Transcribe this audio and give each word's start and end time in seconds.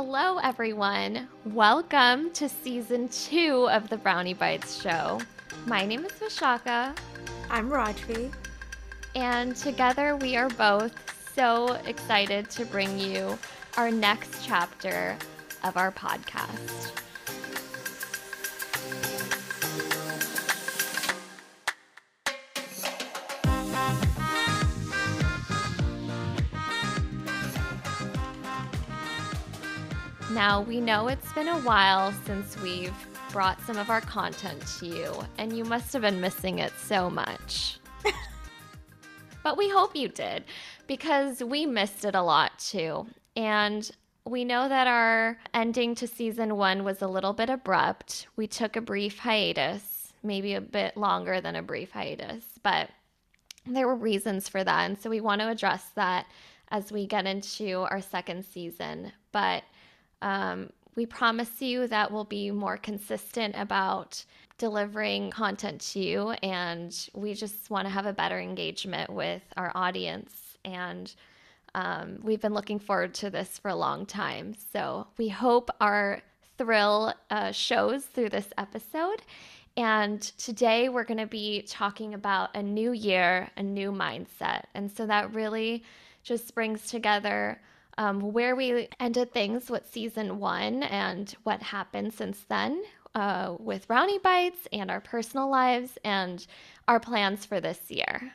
Hello, 0.00 0.38
everyone. 0.38 1.26
Welcome 1.44 2.30
to 2.34 2.48
season 2.48 3.08
two 3.08 3.68
of 3.68 3.88
the 3.88 3.96
Brownie 3.96 4.32
Bites 4.32 4.80
show. 4.80 5.20
My 5.66 5.84
name 5.84 6.04
is 6.04 6.12
Vishaka. 6.12 6.96
I'm 7.50 7.68
Rajvi. 7.68 8.32
And 9.16 9.56
together 9.56 10.14
we 10.14 10.36
are 10.36 10.50
both 10.50 10.94
so 11.34 11.72
excited 11.84 12.48
to 12.50 12.64
bring 12.64 12.96
you 13.00 13.36
our 13.76 13.90
next 13.90 14.46
chapter 14.46 15.16
of 15.64 15.76
our 15.76 15.90
podcast. 15.90 16.92
Now, 30.38 30.60
we 30.60 30.80
know 30.80 31.08
it's 31.08 31.32
been 31.32 31.48
a 31.48 31.58
while 31.62 32.12
since 32.24 32.56
we've 32.60 32.94
brought 33.32 33.60
some 33.62 33.76
of 33.76 33.90
our 33.90 34.00
content 34.00 34.64
to 34.78 34.86
you, 34.86 35.12
and 35.36 35.52
you 35.52 35.64
must 35.64 35.92
have 35.92 36.02
been 36.02 36.20
missing 36.20 36.60
it 36.60 36.72
so 36.78 37.10
much. 37.10 37.80
but 39.42 39.56
we 39.56 39.68
hope 39.68 39.96
you 39.96 40.06
did 40.06 40.44
because 40.86 41.42
we 41.42 41.66
missed 41.66 42.04
it 42.04 42.14
a 42.14 42.22
lot 42.22 42.56
too. 42.56 43.08
And 43.34 43.90
we 44.26 44.44
know 44.44 44.68
that 44.68 44.86
our 44.86 45.38
ending 45.54 45.96
to 45.96 46.06
season 46.06 46.56
one 46.56 46.84
was 46.84 47.02
a 47.02 47.08
little 47.08 47.32
bit 47.32 47.50
abrupt. 47.50 48.28
We 48.36 48.46
took 48.46 48.76
a 48.76 48.80
brief 48.80 49.18
hiatus, 49.18 50.12
maybe 50.22 50.54
a 50.54 50.60
bit 50.60 50.96
longer 50.96 51.40
than 51.40 51.56
a 51.56 51.64
brief 51.64 51.90
hiatus, 51.90 52.44
but 52.62 52.90
there 53.66 53.88
were 53.88 53.96
reasons 53.96 54.48
for 54.48 54.62
that. 54.62 54.88
And 54.88 54.96
so 54.96 55.10
we 55.10 55.20
want 55.20 55.40
to 55.40 55.48
address 55.48 55.90
that 55.96 56.26
as 56.68 56.92
we 56.92 57.08
get 57.08 57.26
into 57.26 57.80
our 57.90 58.00
second 58.00 58.44
season. 58.44 59.10
But 59.32 59.64
um, 60.22 60.70
we 60.96 61.06
promise 61.06 61.62
you 61.62 61.86
that 61.86 62.10
we'll 62.10 62.24
be 62.24 62.50
more 62.50 62.76
consistent 62.76 63.54
about 63.56 64.24
delivering 64.58 65.30
content 65.30 65.80
to 65.80 66.00
you, 66.00 66.30
and 66.42 67.08
we 67.14 67.34
just 67.34 67.70
want 67.70 67.86
to 67.86 67.90
have 67.90 68.06
a 68.06 68.12
better 68.12 68.40
engagement 68.40 69.10
with 69.10 69.42
our 69.56 69.70
audience. 69.74 70.58
And 70.64 71.14
um, 71.74 72.18
we've 72.22 72.40
been 72.40 72.54
looking 72.54 72.80
forward 72.80 73.14
to 73.14 73.30
this 73.30 73.58
for 73.58 73.68
a 73.68 73.76
long 73.76 74.06
time. 74.06 74.54
So 74.72 75.06
we 75.16 75.28
hope 75.28 75.70
our 75.80 76.20
thrill 76.56 77.14
uh, 77.30 77.52
shows 77.52 78.04
through 78.04 78.30
this 78.30 78.48
episode. 78.58 79.22
And 79.76 80.20
today 80.20 80.88
we're 80.88 81.04
going 81.04 81.18
to 81.18 81.26
be 81.26 81.62
talking 81.62 82.14
about 82.14 82.56
a 82.56 82.62
new 82.62 82.90
year, 82.90 83.48
a 83.56 83.62
new 83.62 83.92
mindset. 83.92 84.64
And 84.74 84.90
so 84.90 85.06
that 85.06 85.32
really 85.32 85.84
just 86.24 86.52
brings 86.54 86.90
together 86.90 87.60
um, 87.98 88.32
where 88.32 88.54
we 88.54 88.88
ended 89.00 89.32
things 89.32 89.68
with 89.68 89.92
season 89.92 90.38
one 90.38 90.84
and 90.84 91.34
what 91.42 91.60
happened 91.60 92.14
since 92.14 92.44
then 92.48 92.82
uh, 93.14 93.56
with 93.58 93.88
Brownie 93.88 94.20
Bites 94.20 94.68
and 94.72 94.90
our 94.90 95.00
personal 95.00 95.50
lives 95.50 95.98
and 96.04 96.46
our 96.86 97.00
plans 97.00 97.44
for 97.44 97.60
this 97.60 97.90
year. 97.90 98.32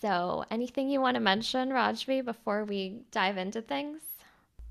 So, 0.00 0.44
anything 0.50 0.90
you 0.90 1.00
want 1.00 1.14
to 1.14 1.20
mention, 1.20 1.70
Rajvi, 1.70 2.22
before 2.22 2.64
we 2.64 3.00
dive 3.10 3.38
into 3.38 3.62
things? 3.62 4.02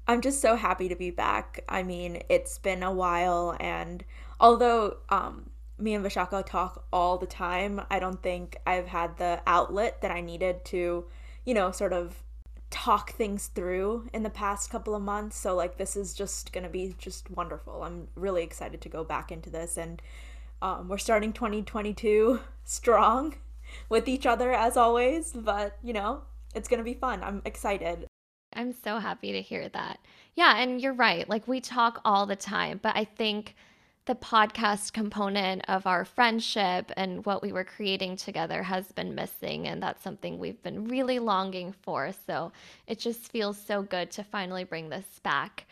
I'm 0.07 0.21
just 0.21 0.41
so 0.41 0.55
happy 0.55 0.89
to 0.89 0.95
be 0.95 1.09
back. 1.09 1.63
I 1.67 1.81
mean, 1.81 2.21
it's 2.29 2.59
been 2.59 2.83
a 2.83 2.93
while, 2.93 3.57
and 3.59 4.03
although 4.39 4.97
um, 5.09 5.49
me 5.79 5.95
and 5.95 6.05
Vishaka 6.05 6.45
talk 6.45 6.85
all 6.93 7.17
the 7.17 7.25
time, 7.25 7.81
I 7.89 7.97
don't 7.97 8.21
think 8.21 8.57
I've 8.67 8.87
had 8.87 9.17
the 9.17 9.41
outlet 9.47 10.01
that 10.01 10.11
I 10.11 10.21
needed 10.21 10.65
to, 10.65 11.05
you 11.45 11.53
know, 11.55 11.71
sort 11.71 11.93
of 11.93 12.21
talk 12.73 13.11
things 13.11 13.47
through 13.53 14.09
in 14.13 14.23
the 14.23 14.29
past 14.31 14.71
couple 14.71 14.95
of 14.95 15.01
months. 15.03 15.37
So 15.37 15.55
like 15.55 15.77
this 15.77 15.95
is 15.95 16.15
just 16.15 16.51
gonna 16.51 16.69
be 16.69 16.95
just 16.97 17.29
wonderful. 17.29 17.83
I'm 17.83 18.07
really 18.15 18.41
excited 18.41 18.81
to 18.81 18.89
go 18.89 19.03
back 19.03 19.31
into 19.31 19.51
this 19.51 19.77
and 19.77 20.01
um, 20.61 20.89
we're 20.89 20.97
starting 20.97 21.33
2022 21.33 22.39
strong 22.65 23.35
with 23.89 24.07
each 24.07 24.25
other 24.25 24.51
as 24.51 24.75
always, 24.75 25.33
but 25.33 25.77
you 25.83 25.93
know, 25.93 26.21
it's 26.55 26.67
gonna 26.67 26.83
be 26.83 26.95
fun. 26.95 27.23
I'm 27.23 27.43
excited. 27.45 28.07
I'm 28.55 28.73
so 28.83 28.97
happy 28.97 29.31
to 29.33 29.41
hear 29.41 29.69
that. 29.69 29.99
Yeah, 30.33 30.57
and 30.57 30.81
you're 30.81 30.93
right. 30.93 31.29
Like 31.29 31.47
we 31.47 31.61
talk 31.61 32.01
all 32.03 32.25
the 32.25 32.35
time, 32.35 32.79
but 32.81 32.95
I 32.95 33.03
think 33.03 33.55
the 34.05 34.15
podcast 34.15 34.91
component 34.91 35.63
of 35.69 35.87
our 35.87 36.03
friendship 36.03 36.91
and 36.97 37.25
what 37.25 37.41
we 37.41 37.53
were 37.53 37.63
creating 37.63 38.17
together 38.17 38.63
has 38.63 38.91
been 38.91 39.15
missing. 39.15 39.67
And 39.67 39.81
that's 39.81 40.03
something 40.03 40.37
we've 40.37 40.61
been 40.61 40.85
really 40.87 41.19
longing 41.19 41.73
for. 41.81 42.11
So 42.25 42.51
it 42.85 42.99
just 42.99 43.31
feels 43.31 43.57
so 43.57 43.81
good 43.81 44.11
to 44.11 44.23
finally 44.23 44.65
bring 44.65 44.89
this 44.89 45.19
back 45.23 45.65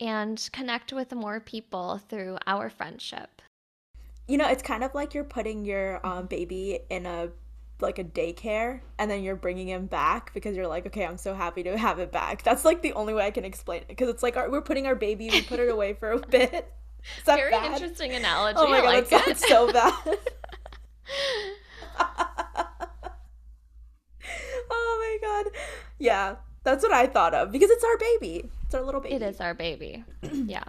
and 0.00 0.48
connect 0.52 0.92
with 0.92 1.12
more 1.12 1.40
people 1.40 2.00
through 2.08 2.38
our 2.46 2.70
friendship. 2.70 3.42
You 4.28 4.38
know, 4.38 4.48
it's 4.48 4.62
kind 4.62 4.84
of 4.84 4.94
like 4.94 5.12
you're 5.12 5.24
putting 5.24 5.64
your 5.64 6.04
um, 6.06 6.26
baby 6.26 6.80
in 6.88 7.06
a 7.06 7.30
like 7.80 7.98
a 7.98 8.04
daycare 8.04 8.80
and 9.00 9.10
then 9.10 9.24
you're 9.24 9.34
bringing 9.34 9.68
him 9.68 9.86
back 9.86 10.32
because 10.34 10.54
you're 10.54 10.68
like 10.68 10.86
okay 10.86 11.04
i'm 11.04 11.18
so 11.18 11.34
happy 11.34 11.64
to 11.64 11.76
have 11.76 11.98
it 11.98 12.12
back 12.12 12.40
that's 12.44 12.64
like 12.64 12.80
the 12.80 12.92
only 12.92 13.12
way 13.12 13.26
i 13.26 13.30
can 13.32 13.44
explain 13.44 13.80
it 13.80 13.88
because 13.88 14.08
it's 14.08 14.22
like 14.22 14.36
our, 14.36 14.48
we're 14.48 14.60
putting 14.60 14.86
our 14.86 14.94
baby 14.94 15.28
we 15.32 15.42
put 15.42 15.58
it 15.58 15.68
away 15.68 15.92
for 15.92 16.12
a 16.12 16.18
bit 16.28 16.72
very 17.24 17.50
bad? 17.50 17.72
interesting 17.72 18.12
analogy. 18.14 18.58
Oh 18.60 18.68
my 18.68 18.80
god, 18.80 18.86
like 18.86 19.08
that 19.10 19.24
sounds 19.24 19.48
so 19.48 19.72
bad. 19.72 19.94
oh 24.70 25.18
my 25.20 25.26
god. 25.26 25.52
Yeah, 25.98 26.36
that's 26.64 26.82
what 26.82 26.92
I 26.92 27.06
thought 27.06 27.34
of 27.34 27.52
because 27.52 27.70
it's 27.70 27.84
our 27.84 27.98
baby. 27.98 28.48
It's 28.64 28.74
our 28.74 28.82
little 28.82 29.00
baby. 29.00 29.16
It 29.16 29.22
is 29.22 29.40
our 29.40 29.54
baby. 29.54 30.04
yeah. 30.32 30.64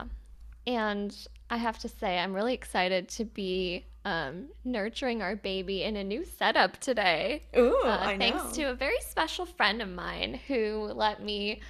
And 0.65 1.15
I 1.49 1.57
have 1.57 1.79
to 1.79 1.89
say, 1.89 2.19
I'm 2.19 2.33
really 2.33 2.53
excited 2.53 3.09
to 3.09 3.25
be 3.25 3.85
um, 4.05 4.47
nurturing 4.63 5.21
our 5.21 5.35
baby 5.35 5.83
in 5.83 5.95
a 5.95 6.03
new 6.03 6.25
setup 6.25 6.79
today. 6.79 7.43
Ooh, 7.57 7.81
uh, 7.83 7.97
I 8.01 8.17
thanks 8.17 8.55
to 8.55 8.63
a 8.63 8.73
very 8.73 8.99
special 9.01 9.45
friend 9.45 9.81
of 9.81 9.89
mine 9.89 10.39
who 10.47 10.91
let 10.93 11.21
me 11.21 11.61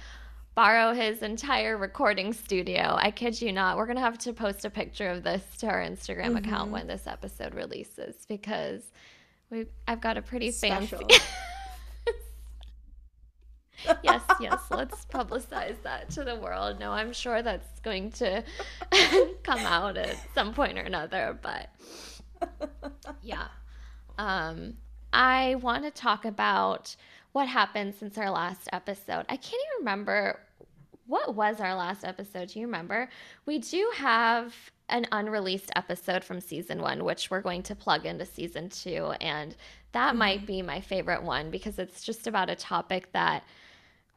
borrow 0.54 0.92
his 0.92 1.22
entire 1.22 1.76
recording 1.76 2.32
studio. 2.32 2.96
I 2.98 3.10
kid 3.10 3.40
you 3.40 3.52
not. 3.52 3.76
We're 3.76 3.86
going 3.86 3.96
to 3.96 4.02
have 4.02 4.18
to 4.18 4.32
post 4.32 4.64
a 4.64 4.70
picture 4.70 5.08
of 5.08 5.24
this 5.24 5.42
to 5.58 5.66
our 5.66 5.82
Instagram 5.82 6.26
mm-hmm. 6.26 6.36
account 6.36 6.70
when 6.70 6.86
this 6.86 7.06
episode 7.06 7.54
releases 7.54 8.24
because 8.26 8.82
we 9.50 9.66
I've 9.88 10.00
got 10.00 10.16
a 10.16 10.22
pretty 10.22 10.50
Special. 10.50 10.98
fancy 10.98 11.22
yes, 14.02 14.22
yes, 14.40 14.60
let's 14.70 15.04
publicize 15.12 15.76
that 15.82 16.10
to 16.10 16.24
the 16.24 16.36
world. 16.36 16.78
No, 16.78 16.92
I'm 16.92 17.12
sure 17.12 17.42
that's 17.42 17.80
going 17.80 18.12
to 18.12 18.44
come 19.42 19.60
out 19.60 19.96
at 19.96 20.16
some 20.34 20.54
point 20.54 20.78
or 20.78 20.82
another, 20.82 21.38
but 21.42 21.70
yeah. 23.22 23.48
Um 24.18 24.74
I 25.12 25.56
want 25.56 25.84
to 25.84 25.90
talk 25.90 26.24
about 26.24 26.96
what 27.34 27.48
happened 27.48 27.92
since 27.96 28.16
our 28.16 28.30
last 28.30 28.68
episode. 28.72 29.26
I 29.28 29.36
can't 29.36 29.60
even 29.66 29.80
remember 29.80 30.38
what 31.06 31.34
was 31.34 31.60
our 31.60 31.74
last 31.74 32.04
episode. 32.04 32.48
Do 32.48 32.60
you 32.60 32.66
remember? 32.66 33.08
We 33.44 33.58
do 33.58 33.90
have 33.96 34.54
an 34.88 35.06
unreleased 35.10 35.72
episode 35.74 36.22
from 36.22 36.40
season 36.40 36.80
one, 36.80 37.04
which 37.04 37.32
we're 37.32 37.40
going 37.40 37.64
to 37.64 37.74
plug 37.74 38.06
into 38.06 38.24
season 38.24 38.68
two. 38.68 39.12
And 39.20 39.56
that 39.92 40.10
mm-hmm. 40.10 40.18
might 40.18 40.46
be 40.46 40.62
my 40.62 40.80
favorite 40.80 41.24
one 41.24 41.50
because 41.50 41.80
it's 41.80 42.04
just 42.04 42.28
about 42.28 42.50
a 42.50 42.54
topic 42.54 43.10
that 43.12 43.42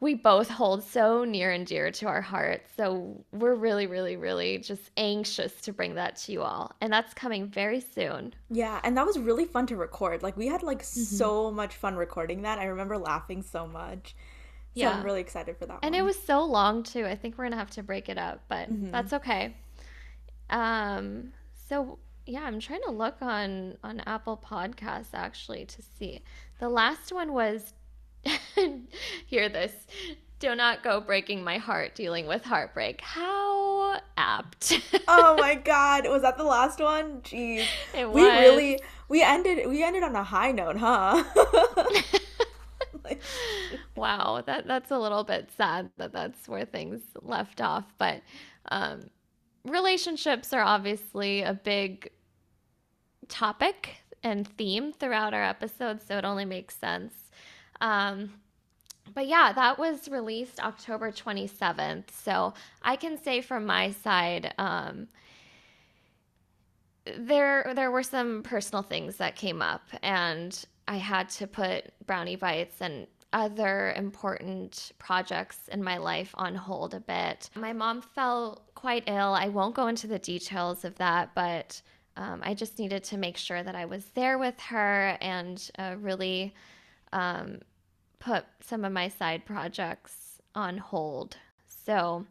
we 0.00 0.14
both 0.14 0.48
hold 0.48 0.84
so 0.84 1.24
near 1.24 1.50
and 1.50 1.66
dear 1.66 1.90
to 1.90 2.06
our 2.06 2.20
hearts. 2.20 2.70
So 2.76 3.24
we're 3.32 3.56
really, 3.56 3.86
really, 3.86 4.16
really 4.16 4.58
just 4.58 4.90
anxious 4.96 5.60
to 5.62 5.72
bring 5.72 5.96
that 5.96 6.16
to 6.18 6.32
you 6.32 6.42
all. 6.42 6.72
And 6.80 6.92
that's 6.92 7.12
coming 7.14 7.48
very 7.48 7.80
soon. 7.80 8.34
Yeah. 8.48 8.80
And 8.84 8.96
that 8.96 9.04
was 9.04 9.18
really 9.18 9.44
fun 9.44 9.66
to 9.66 9.76
record. 9.76 10.22
Like, 10.22 10.36
we 10.36 10.46
had 10.46 10.62
like 10.62 10.82
mm-hmm. 10.82 11.16
so 11.16 11.50
much 11.50 11.74
fun 11.74 11.96
recording 11.96 12.42
that. 12.42 12.58
I 12.58 12.66
remember 12.66 12.96
laughing 12.96 13.42
so 13.42 13.66
much. 13.66 14.14
So 14.74 14.82
yeah. 14.82 14.90
I'm 14.92 15.02
really 15.02 15.20
excited 15.20 15.56
for 15.56 15.66
that 15.66 15.80
and 15.82 15.94
one. 15.94 16.00
it 16.00 16.04
was 16.04 16.20
so 16.20 16.44
long 16.44 16.84
too. 16.84 17.04
I 17.04 17.16
think 17.16 17.36
we're 17.36 17.44
going 17.44 17.52
to 17.52 17.58
have 17.58 17.70
to 17.70 17.82
break 17.82 18.08
it 18.08 18.18
up, 18.18 18.42
but 18.48 18.70
mm-hmm. 18.70 18.90
that's 18.92 19.12
okay. 19.14 19.56
Um, 20.50 21.32
so 21.68 21.98
yeah, 22.26 22.42
I'm 22.42 22.60
trying 22.60 22.82
to 22.84 22.90
look 22.90 23.16
on 23.22 23.78
on 23.82 24.00
Apple 24.00 24.36
Podcasts 24.36 25.14
actually 25.14 25.64
to 25.64 25.82
see. 25.82 26.20
The 26.60 26.68
last 26.68 27.12
one 27.12 27.32
was 27.32 27.72
hear 29.26 29.48
this. 29.48 29.72
Do 30.38 30.54
not 30.54 30.84
go 30.84 31.00
breaking 31.00 31.42
my 31.42 31.58
heart 31.58 31.94
dealing 31.94 32.26
with 32.26 32.44
heartbreak. 32.44 33.00
How 33.00 34.00
apt. 34.16 34.80
oh 35.08 35.36
my 35.38 35.54
god, 35.54 36.06
was 36.08 36.22
that 36.22 36.36
the 36.36 36.44
last 36.44 36.80
one? 36.80 37.20
Jeez. 37.22 37.64
It 37.94 38.10
we 38.10 38.22
really 38.22 38.78
we 39.08 39.22
ended 39.22 39.66
we 39.68 39.82
ended 39.82 40.02
on 40.02 40.14
a 40.14 40.22
high 40.22 40.52
note, 40.52 40.76
huh? 40.76 41.24
wow, 43.96 44.42
that 44.46 44.66
that's 44.66 44.90
a 44.90 44.98
little 44.98 45.24
bit 45.24 45.50
sad 45.56 45.90
that 45.96 46.12
that's 46.12 46.48
where 46.48 46.64
things 46.64 47.00
left 47.22 47.60
off, 47.60 47.84
but 47.98 48.22
um 48.70 49.10
relationships 49.64 50.52
are 50.52 50.62
obviously 50.62 51.42
a 51.42 51.52
big 51.52 52.10
topic 53.28 53.96
and 54.22 54.46
theme 54.56 54.92
throughout 54.92 55.34
our 55.34 55.44
episodes, 55.44 56.04
so 56.06 56.16
it 56.16 56.24
only 56.24 56.44
makes 56.44 56.76
sense 56.76 57.12
um, 57.80 58.30
but 59.14 59.26
yeah, 59.26 59.52
that 59.52 59.78
was 59.78 60.08
released 60.08 60.60
October 60.60 61.10
27th. 61.10 62.10
So 62.10 62.54
I 62.82 62.96
can 62.96 63.20
say 63.20 63.40
from 63.40 63.66
my 63.66 63.90
side, 63.92 64.54
um, 64.58 65.08
there 67.16 67.72
there 67.74 67.90
were 67.90 68.02
some 68.02 68.42
personal 68.42 68.82
things 68.82 69.16
that 69.16 69.34
came 69.34 69.62
up, 69.62 69.82
and 70.02 70.64
I 70.86 70.96
had 70.96 71.30
to 71.30 71.46
put 71.46 71.92
Brownie 72.06 72.36
Bites 72.36 72.80
and 72.80 73.06
other 73.32 73.92
important 73.96 74.92
projects 74.98 75.68
in 75.68 75.82
my 75.82 75.98
life 75.98 76.30
on 76.34 76.54
hold 76.54 76.94
a 76.94 77.00
bit. 77.00 77.50
My 77.54 77.72
mom 77.72 78.00
fell 78.00 78.62
quite 78.74 79.04
ill. 79.06 79.34
I 79.34 79.48
won't 79.48 79.74
go 79.74 79.86
into 79.86 80.06
the 80.06 80.18
details 80.18 80.84
of 80.84 80.94
that, 80.96 81.34
but 81.34 81.80
um, 82.16 82.40
I 82.42 82.54
just 82.54 82.78
needed 82.78 83.04
to 83.04 83.18
make 83.18 83.36
sure 83.36 83.62
that 83.62 83.74
I 83.74 83.84
was 83.84 84.04
there 84.14 84.38
with 84.38 84.58
her 84.60 85.16
and 85.20 85.70
uh, 85.78 85.96
really 85.98 86.54
um, 87.12 87.60
put 88.18 88.44
some 88.60 88.84
of 88.84 88.92
my 88.92 89.08
side 89.08 89.44
projects 89.44 90.40
on 90.54 90.78
hold. 90.78 91.36
So, 91.66 92.26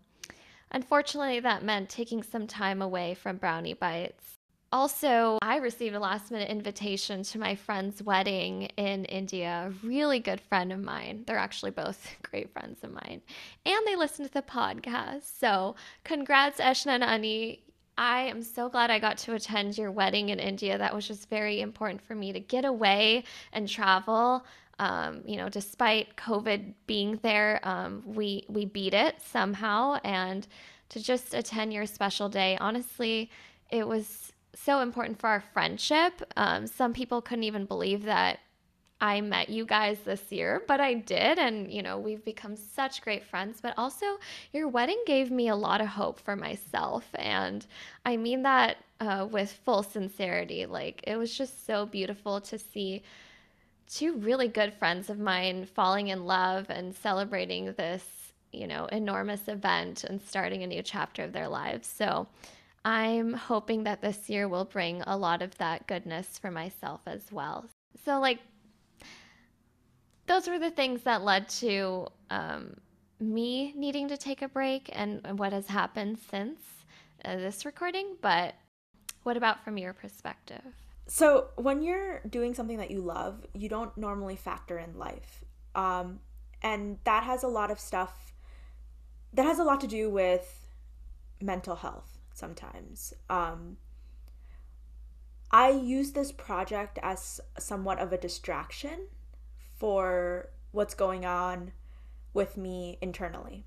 unfortunately, 0.71 1.39
that 1.39 1.63
meant 1.63 1.89
taking 1.89 2.23
some 2.23 2.47
time 2.47 2.81
away 2.81 3.13
from 3.13 3.37
Brownie 3.37 3.73
Bites. 3.73 4.37
Also, 4.71 5.37
I 5.41 5.57
received 5.57 5.95
a 5.95 5.99
last 5.99 6.29
minute 6.29 6.49
invitation 6.49 7.23
to 7.23 7.39
my 7.39 7.55
friend's 7.55 8.03
wedding 8.03 8.63
in 8.75 9.05
India, 9.05 9.71
a 9.71 9.87
really 9.87 10.19
good 10.19 10.41
friend 10.41 10.73
of 10.73 10.79
mine. 10.79 11.23
They're 11.25 11.37
actually 11.37 11.71
both 11.71 12.05
great 12.21 12.51
friends 12.51 12.83
of 12.83 12.91
mine. 12.91 13.21
And 13.65 13.87
they 13.87 13.95
listen 13.95 14.25
to 14.25 14.33
the 14.33 14.41
podcast. 14.41 15.39
So, 15.39 15.75
congrats, 16.03 16.59
Eshna 16.59 16.87
and 16.87 17.03
Ani. 17.03 17.63
I 17.97 18.23
am 18.23 18.43
so 18.43 18.69
glad 18.69 18.91
I 18.91 18.99
got 18.99 19.17
to 19.19 19.33
attend 19.33 19.77
your 19.77 19.89
wedding 19.89 20.29
in 20.29 20.39
India. 20.39 20.77
That 20.77 20.93
was 20.93 21.07
just 21.07 21.29
very 21.29 21.61
important 21.61 22.01
for 22.01 22.13
me 22.13 22.31
to 22.33 22.39
get 22.39 22.63
away 22.63 23.23
and 23.53 23.67
travel. 23.67 24.45
Um, 24.79 25.21
you 25.25 25.37
know, 25.37 25.49
despite 25.49 26.15
COVID 26.17 26.73
being 26.85 27.19
there, 27.23 27.59
um, 27.63 28.03
we 28.05 28.45
we 28.47 28.65
beat 28.65 28.93
it 28.93 29.15
somehow, 29.21 29.97
and 30.03 30.47
to 30.89 31.01
just 31.01 31.33
attend 31.33 31.73
your 31.73 31.85
special 31.85 32.29
day, 32.29 32.57
honestly, 32.61 33.29
it 33.69 33.87
was 33.87 34.31
so 34.53 34.79
important 34.79 35.19
for 35.19 35.27
our 35.27 35.43
friendship. 35.53 36.21
Um, 36.35 36.67
some 36.67 36.93
people 36.93 37.21
couldn't 37.21 37.43
even 37.43 37.65
believe 37.65 38.03
that 38.03 38.39
I 38.99 39.21
met 39.21 39.49
you 39.49 39.65
guys 39.65 39.99
this 40.05 40.31
year, 40.31 40.63
but 40.67 40.79
I 40.79 40.95
did. 40.95 41.37
And, 41.37 41.71
you 41.71 41.83
know, 41.83 41.99
we've 41.99 42.25
become 42.25 42.55
such 42.55 43.01
great 43.01 43.23
friends. 43.23 43.59
But 43.61 43.75
also, 43.77 44.05
your 44.53 44.67
wedding 44.67 45.01
gave 45.05 45.29
me 45.29 45.49
a 45.49 45.55
lot 45.55 45.81
of 45.81 45.87
hope 45.87 46.19
for 46.19 46.35
myself. 46.35 47.05
And 47.13 47.65
I 48.05 48.17
mean 48.17 48.41
that 48.43 48.77
uh, 48.99 49.27
with 49.29 49.51
full 49.51 49.83
sincerity. 49.83 50.65
Like, 50.65 51.03
it 51.05 51.15
was 51.15 51.37
just 51.37 51.67
so 51.67 51.85
beautiful 51.85 52.41
to 52.41 52.57
see 52.57 53.03
two 53.89 54.17
really 54.17 54.47
good 54.47 54.73
friends 54.73 55.09
of 55.09 55.19
mine 55.19 55.65
falling 55.65 56.07
in 56.07 56.25
love 56.25 56.69
and 56.69 56.95
celebrating 56.95 57.73
this, 57.73 58.03
you 58.51 58.67
know, 58.67 58.85
enormous 58.85 59.47
event 59.47 60.03
and 60.03 60.21
starting 60.21 60.63
a 60.63 60.67
new 60.67 60.83
chapter 60.83 61.23
of 61.23 61.33
their 61.33 61.47
lives. 61.47 61.87
So, 61.87 62.27
I'm 62.85 63.33
hoping 63.33 63.83
that 63.83 64.01
this 64.01 64.29
year 64.29 64.47
will 64.47 64.63
bring 64.63 65.01
a 65.01 65.17
lot 65.17 65.41
of 65.41 65.57
that 65.57 65.87
goodness 65.87 66.37
for 66.37 66.51
myself 66.51 67.01
as 67.05 67.31
well. 67.31 67.65
So, 68.05 68.19
like, 68.19 68.39
those 70.25 70.47
were 70.47 70.59
the 70.59 70.71
things 70.71 71.01
that 71.03 71.21
led 71.21 71.49
to 71.49 72.07
um, 72.29 72.77
me 73.19 73.73
needing 73.75 74.07
to 74.09 74.17
take 74.17 74.41
a 74.41 74.47
break 74.47 74.89
and, 74.93 75.37
what 75.37 75.51
has 75.51 75.67
happened 75.67 76.17
since 76.29 76.59
uh, 77.25 77.35
this 77.35 77.65
recording. 77.65 78.15
But 78.21 78.55
what 79.23 79.37
about 79.37 79.63
from 79.63 79.77
your 79.77 79.93
perspective? 79.93 80.73
So, 81.07 81.47
when 81.55 81.81
you're 81.81 82.21
doing 82.29 82.53
something 82.53 82.77
that 82.77 82.91
you 82.91 82.99
love, 82.99 83.45
you 83.53 83.69
don't 83.69 83.97
normally 83.97 84.35
factor 84.35 84.77
in 84.77 84.97
life. 84.97 85.45
Um, 85.73 86.19
and 86.61 86.97
that 87.05 87.23
has 87.23 87.43
a 87.43 87.47
lot 87.47 87.71
of 87.71 87.79
stuff, 87.79 88.33
that 89.33 89.43
has 89.43 89.59
a 89.59 89.63
lot 89.63 89.79
to 89.81 89.87
do 89.87 90.09
with 90.09 90.67
mental 91.39 91.77
health 91.77 92.17
sometimes. 92.33 93.13
Um, 93.29 93.77
I 95.49 95.69
use 95.69 96.11
this 96.11 96.31
project 96.31 96.99
as 97.01 97.39
somewhat 97.57 97.99
of 97.99 98.11
a 98.11 98.17
distraction 98.17 99.07
for 99.77 100.49
what's 100.71 100.93
going 100.93 101.25
on 101.25 101.71
with 102.33 102.57
me 102.57 102.97
internally. 103.01 103.65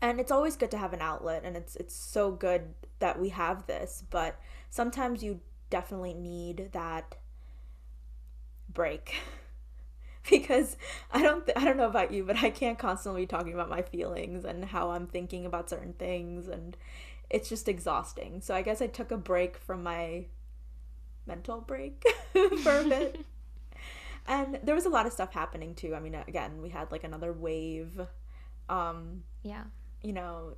And 0.00 0.20
it's 0.20 0.32
always 0.32 0.56
good 0.56 0.70
to 0.72 0.78
have 0.78 0.92
an 0.92 1.00
outlet 1.00 1.42
and 1.44 1.56
it's 1.56 1.76
it's 1.76 1.94
so 1.94 2.30
good 2.30 2.74
that 2.98 3.18
we 3.18 3.30
have 3.30 3.66
this, 3.66 4.02
but 4.10 4.38
sometimes 4.68 5.22
you 5.22 5.40
definitely 5.70 6.14
need 6.14 6.70
that 6.72 7.16
break. 8.72 9.14
because 10.30 10.76
I 11.12 11.22
don't 11.22 11.46
th- 11.46 11.56
I 11.56 11.64
don't 11.64 11.76
know 11.76 11.86
about 11.86 12.12
you, 12.12 12.24
but 12.24 12.42
I 12.42 12.50
can't 12.50 12.78
constantly 12.78 13.22
be 13.22 13.26
talking 13.26 13.54
about 13.54 13.70
my 13.70 13.82
feelings 13.82 14.44
and 14.44 14.64
how 14.64 14.90
I'm 14.90 15.06
thinking 15.06 15.46
about 15.46 15.70
certain 15.70 15.92
things 15.92 16.48
and 16.48 16.76
it's 17.30 17.48
just 17.48 17.68
exhausting. 17.68 18.40
So 18.40 18.54
I 18.54 18.62
guess 18.62 18.80
I 18.80 18.86
took 18.86 19.10
a 19.10 19.16
break 19.16 19.56
from 19.58 19.82
my 19.82 20.26
mental 21.26 21.60
break 21.60 22.04
for 22.62 22.78
a 22.78 22.84
bit. 22.84 23.24
and 24.26 24.58
there 24.62 24.74
was 24.74 24.86
a 24.86 24.90
lot 24.90 25.06
of 25.06 25.12
stuff 25.12 25.32
happening 25.32 25.74
too. 25.74 25.94
I 25.94 26.00
mean, 26.00 26.14
again, 26.14 26.62
we 26.62 26.70
had 26.70 26.90
like 26.92 27.04
another 27.04 27.32
wave. 27.32 28.00
Um, 28.68 29.24
yeah. 29.42 29.64
You 30.02 30.12
know, 30.12 30.56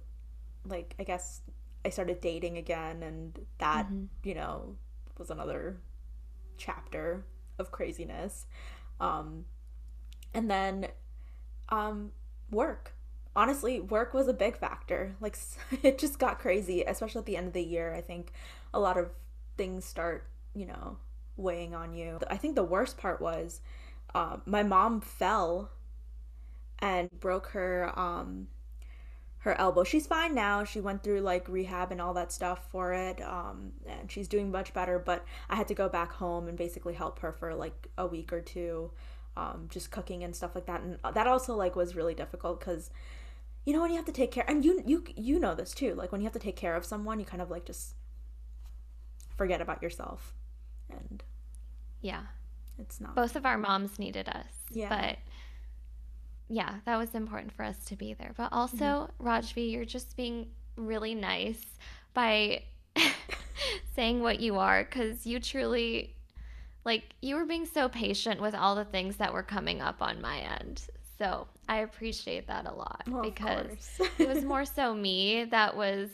like 0.66 0.94
I 0.98 1.04
guess 1.04 1.40
I 1.84 1.90
started 1.90 2.20
dating 2.20 2.58
again, 2.58 3.02
and 3.02 3.38
that, 3.58 3.86
mm-hmm. 3.86 4.04
you 4.24 4.34
know, 4.34 4.76
was 5.18 5.30
another 5.30 5.78
chapter 6.56 7.24
of 7.58 7.70
craziness. 7.70 8.46
Um, 9.00 9.44
and 10.34 10.50
then 10.50 10.88
um, 11.68 12.12
work 12.50 12.94
honestly, 13.38 13.78
work 13.80 14.12
was 14.12 14.26
a 14.26 14.32
big 14.32 14.56
factor. 14.56 15.14
Like 15.20 15.38
it 15.82 15.98
just 15.98 16.18
got 16.18 16.40
crazy, 16.40 16.82
especially 16.82 17.20
at 17.20 17.26
the 17.26 17.36
end 17.36 17.46
of 17.46 17.52
the 17.52 17.62
year. 17.62 17.94
I 17.94 18.00
think 18.00 18.32
a 18.74 18.80
lot 18.80 18.98
of 18.98 19.10
things 19.56 19.84
start, 19.84 20.28
you 20.54 20.66
know, 20.66 20.98
weighing 21.36 21.74
on 21.74 21.94
you. 21.94 22.18
I 22.28 22.36
think 22.36 22.56
the 22.56 22.64
worst 22.64 22.98
part 22.98 23.20
was 23.20 23.60
uh, 24.14 24.38
my 24.44 24.64
mom 24.64 25.00
fell 25.00 25.70
and 26.80 27.08
broke 27.18 27.48
her 27.48 27.92
um 27.98 28.46
her 29.48 29.60
elbow. 29.60 29.84
She's 29.84 30.06
fine 30.06 30.34
now. 30.34 30.64
She 30.64 30.80
went 30.80 31.02
through 31.02 31.20
like 31.20 31.48
rehab 31.48 31.90
and 31.92 32.00
all 32.00 32.14
that 32.14 32.32
stuff 32.32 32.66
for 32.70 32.92
it. 32.92 33.20
Um, 33.20 33.72
and 33.86 34.10
she's 34.10 34.28
doing 34.28 34.50
much 34.50 34.72
better, 34.72 34.98
but 34.98 35.24
I 35.50 35.56
had 35.56 35.68
to 35.68 35.74
go 35.74 35.88
back 35.88 36.12
home 36.12 36.48
and 36.48 36.56
basically 36.56 36.94
help 36.94 37.18
her 37.20 37.32
for 37.32 37.54
like 37.54 37.88
a 37.98 38.06
week 38.06 38.32
or 38.32 38.40
two. 38.40 38.90
Um, 39.36 39.68
just 39.70 39.90
cooking 39.90 40.24
and 40.24 40.34
stuff 40.34 40.54
like 40.54 40.66
that. 40.66 40.80
And 40.82 40.98
that 41.14 41.26
also 41.26 41.54
like 41.54 41.76
was 41.76 41.94
really 41.94 42.14
difficult 42.14 42.58
because 42.58 42.90
you 43.68 43.74
know 43.74 43.82
when 43.82 43.90
you 43.90 43.96
have 43.96 44.06
to 44.06 44.12
take 44.12 44.30
care 44.30 44.46
and 44.48 44.64
you 44.64 44.82
you 44.86 45.04
you 45.14 45.38
know 45.38 45.54
this 45.54 45.74
too 45.74 45.94
like 45.94 46.10
when 46.10 46.22
you 46.22 46.24
have 46.24 46.32
to 46.32 46.38
take 46.38 46.56
care 46.56 46.74
of 46.74 46.86
someone 46.86 47.20
you 47.20 47.26
kind 47.26 47.42
of 47.42 47.50
like 47.50 47.66
just 47.66 47.96
forget 49.36 49.60
about 49.60 49.82
yourself 49.82 50.32
and 50.88 51.22
yeah 52.00 52.22
it's 52.78 52.98
not 52.98 53.14
both 53.14 53.36
of 53.36 53.44
our 53.44 53.58
moms 53.58 53.98
needed 53.98 54.26
us 54.26 54.46
yeah 54.70 54.88
but 54.88 55.18
yeah 56.48 56.76
that 56.84 56.96
was 56.96 57.14
important 57.14 57.52
for 57.52 57.64
us 57.64 57.78
to 57.84 57.96
be 57.96 58.14
there 58.14 58.32
but 58.36 58.48
also 58.52 58.76
mm-hmm. 58.76 59.26
rajvi 59.26 59.70
you're 59.70 59.84
just 59.84 60.16
being 60.16 60.46
really 60.76 61.14
nice 61.14 61.64
by 62.14 62.62
saying 63.94 64.20
what 64.20 64.40
you 64.40 64.58
are 64.58 64.84
because 64.84 65.26
you 65.26 65.38
truly 65.40 66.14
like 66.84 67.14
you 67.20 67.34
were 67.34 67.44
being 67.44 67.66
so 67.66 67.88
patient 67.88 68.40
with 68.40 68.54
all 68.54 68.74
the 68.74 68.84
things 68.84 69.16
that 69.16 69.32
were 69.32 69.42
coming 69.42 69.82
up 69.82 70.00
on 70.00 70.20
my 70.20 70.38
end 70.38 70.82
so 71.18 71.48
I 71.68 71.78
appreciate 71.78 72.46
that 72.46 72.66
a 72.66 72.72
lot 72.72 73.02
well, 73.08 73.22
because 73.22 74.00
it 74.18 74.28
was 74.28 74.44
more 74.44 74.64
so 74.64 74.94
me 74.94 75.44
that 75.46 75.76
was 75.76 76.10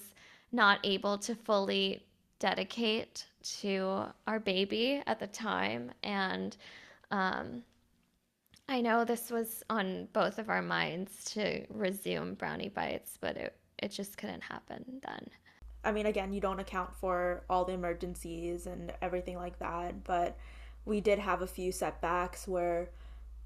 not 0.50 0.80
able 0.82 1.18
to 1.18 1.34
fully 1.34 2.02
dedicate 2.38 3.26
to 3.60 4.06
our 4.26 4.40
baby 4.40 5.02
at 5.06 5.20
the 5.20 5.26
time. 5.26 5.92
And 6.02 6.56
um, 7.10 7.62
I 8.68 8.80
know 8.80 9.04
this 9.04 9.30
was 9.30 9.62
on 9.68 10.08
both 10.12 10.38
of 10.38 10.48
our 10.48 10.62
minds 10.62 11.24
to 11.32 11.66
resume 11.68 12.34
Brownie 12.34 12.70
Bites, 12.70 13.18
but 13.20 13.36
it, 13.36 13.56
it 13.78 13.88
just 13.88 14.16
couldn't 14.16 14.42
happen 14.42 14.84
then. 15.04 15.28
I 15.84 15.92
mean, 15.92 16.06
again, 16.06 16.32
you 16.32 16.40
don't 16.40 16.60
account 16.60 16.94
for 16.94 17.44
all 17.50 17.66
the 17.66 17.74
emergencies 17.74 18.66
and 18.66 18.92
everything 19.02 19.36
like 19.36 19.58
that, 19.58 20.02
but 20.04 20.38
we 20.86 21.00
did 21.02 21.18
have 21.18 21.42
a 21.42 21.46
few 21.46 21.72
setbacks 21.72 22.48
where 22.48 22.90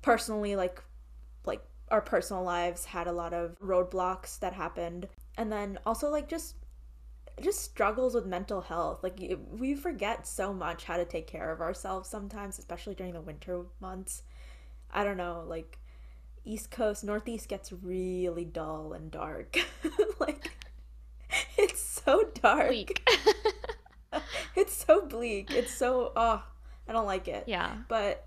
personally, 0.03 0.55
like 0.55 0.83
like 1.45 1.63
our 1.91 2.01
personal 2.01 2.45
lives 2.45 2.85
had 2.85 3.09
a 3.09 3.13
lot 3.13 3.33
of 3.33 3.59
roadblocks 3.59 4.39
that 4.39 4.53
happened. 4.53 5.09
And 5.37 5.51
then 5.51 5.79
also 5.85 6.11
like 6.11 6.29
just 6.29 6.55
just 7.41 7.61
struggles 7.61 8.15
with 8.15 8.27
mental 8.27 8.61
health. 8.61 9.03
Like 9.03 9.19
we 9.51 9.75
forget 9.75 10.29
so 10.29 10.53
much 10.53 10.85
how 10.85 10.97
to 10.97 11.05
take 11.05 11.27
care 11.27 11.51
of 11.51 11.61
ourselves 11.61 12.09
sometimes 12.09 12.59
especially 12.59 12.95
during 12.95 13.15
the 13.15 13.21
winter 13.21 13.67
months 13.81 14.23
i 14.93 15.05
don't 15.05 15.17
know 15.17 15.45
like 15.47 15.79
east 16.45 16.71
coast 16.71 17.05
northeast 17.05 17.49
gets 17.49 17.73
really 17.73 18.45
dull 18.45 18.93
and 18.93 19.11
dark 19.11 19.57
like 20.21 20.51
it's 21.57 21.81
so 21.81 22.25
dark 22.41 22.73
it's 24.57 24.73
so 24.87 25.05
bleak 25.07 25.51
it's 25.51 25.75
so 25.75 26.13
oh 26.17 26.43
i 26.89 26.93
don't 26.93 27.07
like 27.07 27.29
it 27.29 27.45
yeah 27.47 27.77
but 27.89 28.27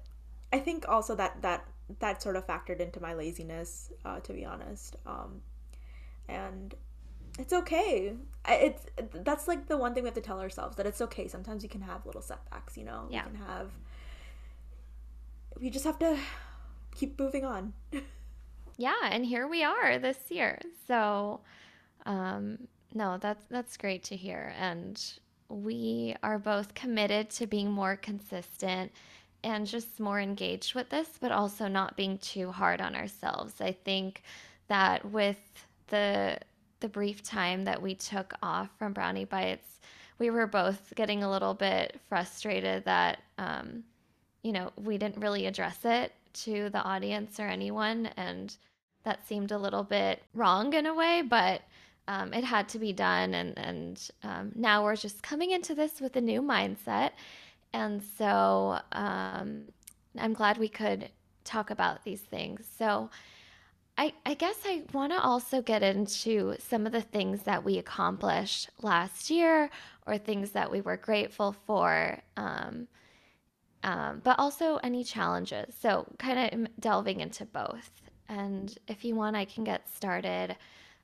i 0.53 0.59
think 0.59 0.87
also 0.87 1.15
that 1.15 1.41
that 1.41 1.65
that 1.99 2.21
sort 2.21 2.35
of 2.35 2.47
factored 2.47 2.79
into 2.79 3.01
my 3.01 3.13
laziness, 3.13 3.91
uh, 4.05 4.19
to 4.21 4.33
be 4.33 4.45
honest. 4.45 4.95
Um, 5.05 5.41
and 6.27 6.73
it's 7.37 7.53
okay. 7.53 8.13
It's 8.47 8.85
that's 9.13 9.47
like 9.47 9.67
the 9.67 9.77
one 9.77 9.93
thing 9.93 10.03
we 10.03 10.07
have 10.07 10.15
to 10.15 10.21
tell 10.21 10.39
ourselves 10.39 10.77
that 10.77 10.85
it's 10.85 11.01
okay. 11.01 11.27
Sometimes 11.27 11.63
you 11.63 11.69
can 11.69 11.81
have 11.81 12.05
little 12.05 12.21
setbacks. 12.21 12.77
You 12.77 12.85
know, 12.85 13.07
yeah. 13.09 13.23
we 13.25 13.37
can 13.37 13.45
have. 13.47 13.71
We 15.59 15.69
just 15.69 15.85
have 15.85 15.99
to 15.99 16.17
keep 16.95 17.19
moving 17.19 17.45
on. 17.45 17.73
yeah, 18.77 18.93
and 19.03 19.25
here 19.25 19.47
we 19.47 19.63
are 19.63 19.97
this 19.99 20.29
year. 20.29 20.59
So, 20.87 21.41
um, 22.05 22.67
no, 22.93 23.17
that's 23.17 23.45
that's 23.49 23.77
great 23.77 24.03
to 24.05 24.15
hear, 24.15 24.53
and 24.57 25.01
we 25.49 26.15
are 26.23 26.39
both 26.39 26.73
committed 26.73 27.29
to 27.29 27.47
being 27.47 27.71
more 27.71 27.95
consistent 27.95 28.91
and 29.43 29.65
just 29.65 29.99
more 29.99 30.19
engaged 30.19 30.75
with 30.75 30.89
this, 30.89 31.09
but 31.19 31.31
also 31.31 31.67
not 31.67 31.97
being 31.97 32.17
too 32.19 32.51
hard 32.51 32.79
on 32.79 32.95
ourselves. 32.95 33.59
I 33.59 33.71
think 33.71 34.23
that 34.67 35.03
with 35.05 35.39
the 35.87 36.37
the 36.79 36.89
brief 36.89 37.21
time 37.21 37.65
that 37.65 37.81
we 37.81 37.93
took 37.93 38.33
off 38.41 38.69
from 38.77 38.93
Brownie 38.93 39.25
Bites, 39.25 39.79
we 40.17 40.29
were 40.29 40.47
both 40.47 40.93
getting 40.95 41.23
a 41.23 41.29
little 41.29 41.53
bit 41.53 41.99
frustrated 42.09 42.85
that 42.85 43.19
um, 43.37 43.83
you 44.43 44.51
know 44.51 44.71
we 44.75 44.97
didn't 44.97 45.21
really 45.21 45.45
address 45.45 45.79
it 45.83 46.13
to 46.33 46.69
the 46.69 46.81
audience 46.81 47.39
or 47.39 47.47
anyone, 47.47 48.07
and 48.17 48.55
that 49.03 49.27
seemed 49.27 49.51
a 49.51 49.57
little 49.57 49.83
bit 49.83 50.23
wrong 50.33 50.73
in 50.73 50.85
a 50.85 50.93
way, 50.93 51.21
but. 51.21 51.61
Um, 52.07 52.33
it 52.33 52.43
had 52.43 52.67
to 52.69 52.79
be 52.79 52.91
done, 52.91 53.35
and 53.35 53.57
and 53.59 54.09
um, 54.23 54.51
now 54.55 54.83
we're 54.83 54.95
just 54.95 55.21
coming 55.21 55.51
into 55.51 55.75
this 55.75 56.01
with 56.01 56.15
a 56.15 56.21
new 56.21 56.41
mindset, 56.41 57.11
and 57.73 58.01
so 58.17 58.79
um, 58.91 59.65
I'm 60.17 60.33
glad 60.33 60.57
we 60.57 60.67
could 60.67 61.09
talk 61.43 61.69
about 61.69 62.03
these 62.03 62.21
things. 62.21 62.67
So 62.77 63.09
I, 63.97 64.13
I 64.25 64.33
guess 64.33 64.55
I 64.65 64.83
want 64.93 65.11
to 65.11 65.19
also 65.21 65.61
get 65.61 65.83
into 65.83 66.55
some 66.59 66.85
of 66.85 66.91
the 66.91 67.01
things 67.01 67.43
that 67.43 67.63
we 67.63 67.77
accomplished 67.77 68.69
last 68.81 69.29
year 69.29 69.69
or 70.07 70.17
things 70.17 70.51
that 70.51 70.71
we 70.71 70.81
were 70.81 70.97
grateful 70.97 71.55
for, 71.65 72.19
um, 72.37 72.87
um, 73.83 74.21
but 74.23 74.37
also 74.39 74.77
any 74.83 75.03
challenges. 75.03 75.73
So, 75.79 76.05
kind 76.19 76.53
of 76.53 76.79
delving 76.79 77.19
into 77.19 77.45
both. 77.45 77.91
And 78.29 78.77
if 78.87 79.03
you 79.03 79.15
want, 79.15 79.35
I 79.35 79.45
can 79.45 79.63
get 79.63 79.87
started. 79.89 80.55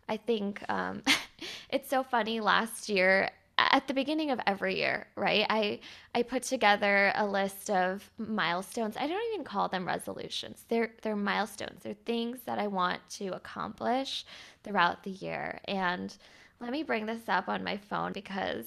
I 0.08 0.18
think 0.18 0.64
um, 0.70 1.04
it's 1.70 1.90
so 1.90 2.04
funny. 2.04 2.40
Last 2.40 2.90
year, 2.90 3.30
at 3.58 3.88
the 3.88 3.94
beginning 3.94 4.32
of 4.32 4.40
every 4.46 4.78
year, 4.78 5.08
right? 5.16 5.46
I 5.50 5.80
I 6.14 6.24
put 6.24 6.44
together 6.44 7.12
a 7.16 7.26
list 7.26 7.70
of 7.70 8.10
milestones. 8.18 8.96
I 8.98 9.08
don't 9.08 9.34
even 9.34 9.44
call 9.44 9.68
them 9.68 9.86
resolutions. 9.86 10.66
They're 10.70 10.92
they're 11.02 11.16
milestones. 11.16 11.84
They're 11.84 11.96
things 12.06 12.40
that 12.46 12.60
I 12.60 12.68
want 12.68 13.02
to 13.12 13.30
accomplish 13.30 14.26
throughout 14.64 15.04
the 15.04 15.12
year. 15.12 15.60
And 15.66 16.16
let 16.60 16.72
me 16.72 16.84
bring 16.84 17.06
this 17.06 17.28
up 17.28 17.50
on 17.50 17.64
my 17.64 17.78
phone 17.78 18.14
because 18.14 18.66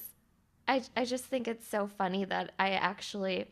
I 0.66 0.82
I 0.96 1.04
just 1.04 1.24
think 1.24 1.46
it's 1.46 1.66
so 1.68 1.86
funny 1.86 2.24
that 2.24 2.52
I 2.58 2.70
actually 2.70 3.46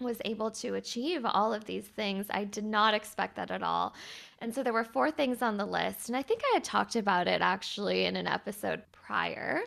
was 0.00 0.20
able 0.24 0.50
to 0.50 0.74
achieve 0.74 1.24
all 1.24 1.54
of 1.54 1.64
these 1.64 1.86
things. 1.86 2.26
I 2.30 2.44
did 2.44 2.64
not 2.64 2.94
expect 2.94 3.36
that 3.36 3.50
at 3.50 3.62
all. 3.62 3.94
And 4.40 4.54
so 4.54 4.62
there 4.62 4.72
were 4.72 4.84
four 4.84 5.10
things 5.10 5.40
on 5.42 5.56
the 5.56 5.64
list, 5.64 6.08
and 6.08 6.16
I 6.16 6.22
think 6.22 6.42
I 6.44 6.54
had 6.54 6.64
talked 6.64 6.96
about 6.96 7.28
it 7.28 7.40
actually 7.40 8.04
in 8.04 8.16
an 8.16 8.26
episode 8.26 8.82
prior. 8.92 9.62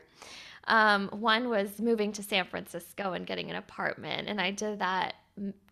Um, 0.66 1.08
one 1.10 1.48
was 1.48 1.80
moving 1.80 2.12
to 2.14 2.24
San 2.24 2.46
Francisco 2.46 3.14
and 3.14 3.26
getting 3.26 3.50
an 3.50 3.56
apartment, 3.56 4.28
and 4.28 4.42
I 4.42 4.52
did 4.52 4.80
that 4.80 5.16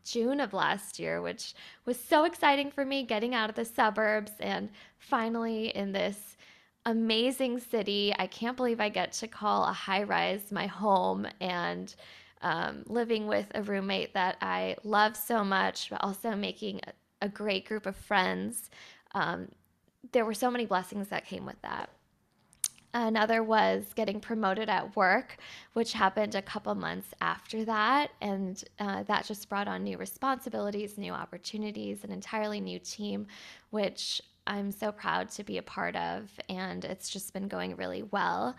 June 0.06 0.40
of 0.40 0.54
last 0.54 1.00
year, 1.00 1.22
which 1.22 1.54
was 1.86 2.00
so 2.00 2.24
exciting 2.24 2.72
for 2.72 2.86
me 2.86 3.04
getting 3.04 3.34
out 3.34 3.50
of 3.50 3.56
the 3.56 3.66
suburbs 3.66 4.32
and 4.40 4.70
finally 5.00 5.76
in 5.76 5.92
this 5.92 6.38
amazing 6.86 7.60
city. 7.60 8.14
I 8.18 8.28
can't 8.28 8.56
believe 8.56 8.80
I 8.80 8.90
get 8.90 9.12
to 9.14 9.28
call 9.28 9.66
a 9.66 9.74
high 9.74 10.04
rise 10.04 10.52
my 10.52 10.68
home 10.68 11.28
and 11.42 11.94
um, 12.46 12.84
living 12.86 13.26
with 13.26 13.48
a 13.56 13.64
roommate 13.64 14.14
that 14.14 14.38
I 14.40 14.78
love 14.84 15.18
so 15.18 15.44
much, 15.44 15.90
but 15.90 16.02
also 16.04 16.36
making 16.36 16.80
a, 17.22 17.28
great 17.28 17.68
group 17.68 17.88
of 17.88 17.96
friends. 17.96 18.70
Um, 19.16 19.48
there 20.12 20.26
were 20.26 20.36
so 20.36 20.52
many 20.52 20.68
blessings 20.68 21.08
that 21.08 21.26
came 21.26 21.44
with 21.44 21.60
that. 21.64 21.90
Another 22.94 23.42
was 23.42 23.86
getting 23.96 24.20
promoted 24.20 24.70
at 24.70 24.96
work, 24.96 25.38
which 25.74 25.94
happened 25.94 26.36
a 26.36 26.42
couple 26.44 26.76
months 26.76 27.08
after 27.20 27.66
that. 27.66 28.12
And 28.22 28.64
uh, 28.80 29.02
that 29.04 29.26
just 29.26 29.50
brought 29.50 29.68
on 29.68 29.84
new 29.84 29.98
responsibilities, 29.98 31.00
new 31.00 31.14
opportunities, 31.14 32.04
an 32.04 32.12
entirely 32.12 32.62
new 32.62 32.78
team, 32.78 33.26
which 33.72 34.22
I'm 34.46 34.72
so 34.72 34.92
proud 34.92 35.32
to 35.32 35.44
be 35.44 35.58
a 35.58 35.64
part 35.64 35.96
of. 35.96 36.30
And 36.48 36.86
it's 36.86 37.10
just 37.10 37.34
been 37.34 37.48
going 37.48 37.76
really 37.76 38.04
well. 38.04 38.56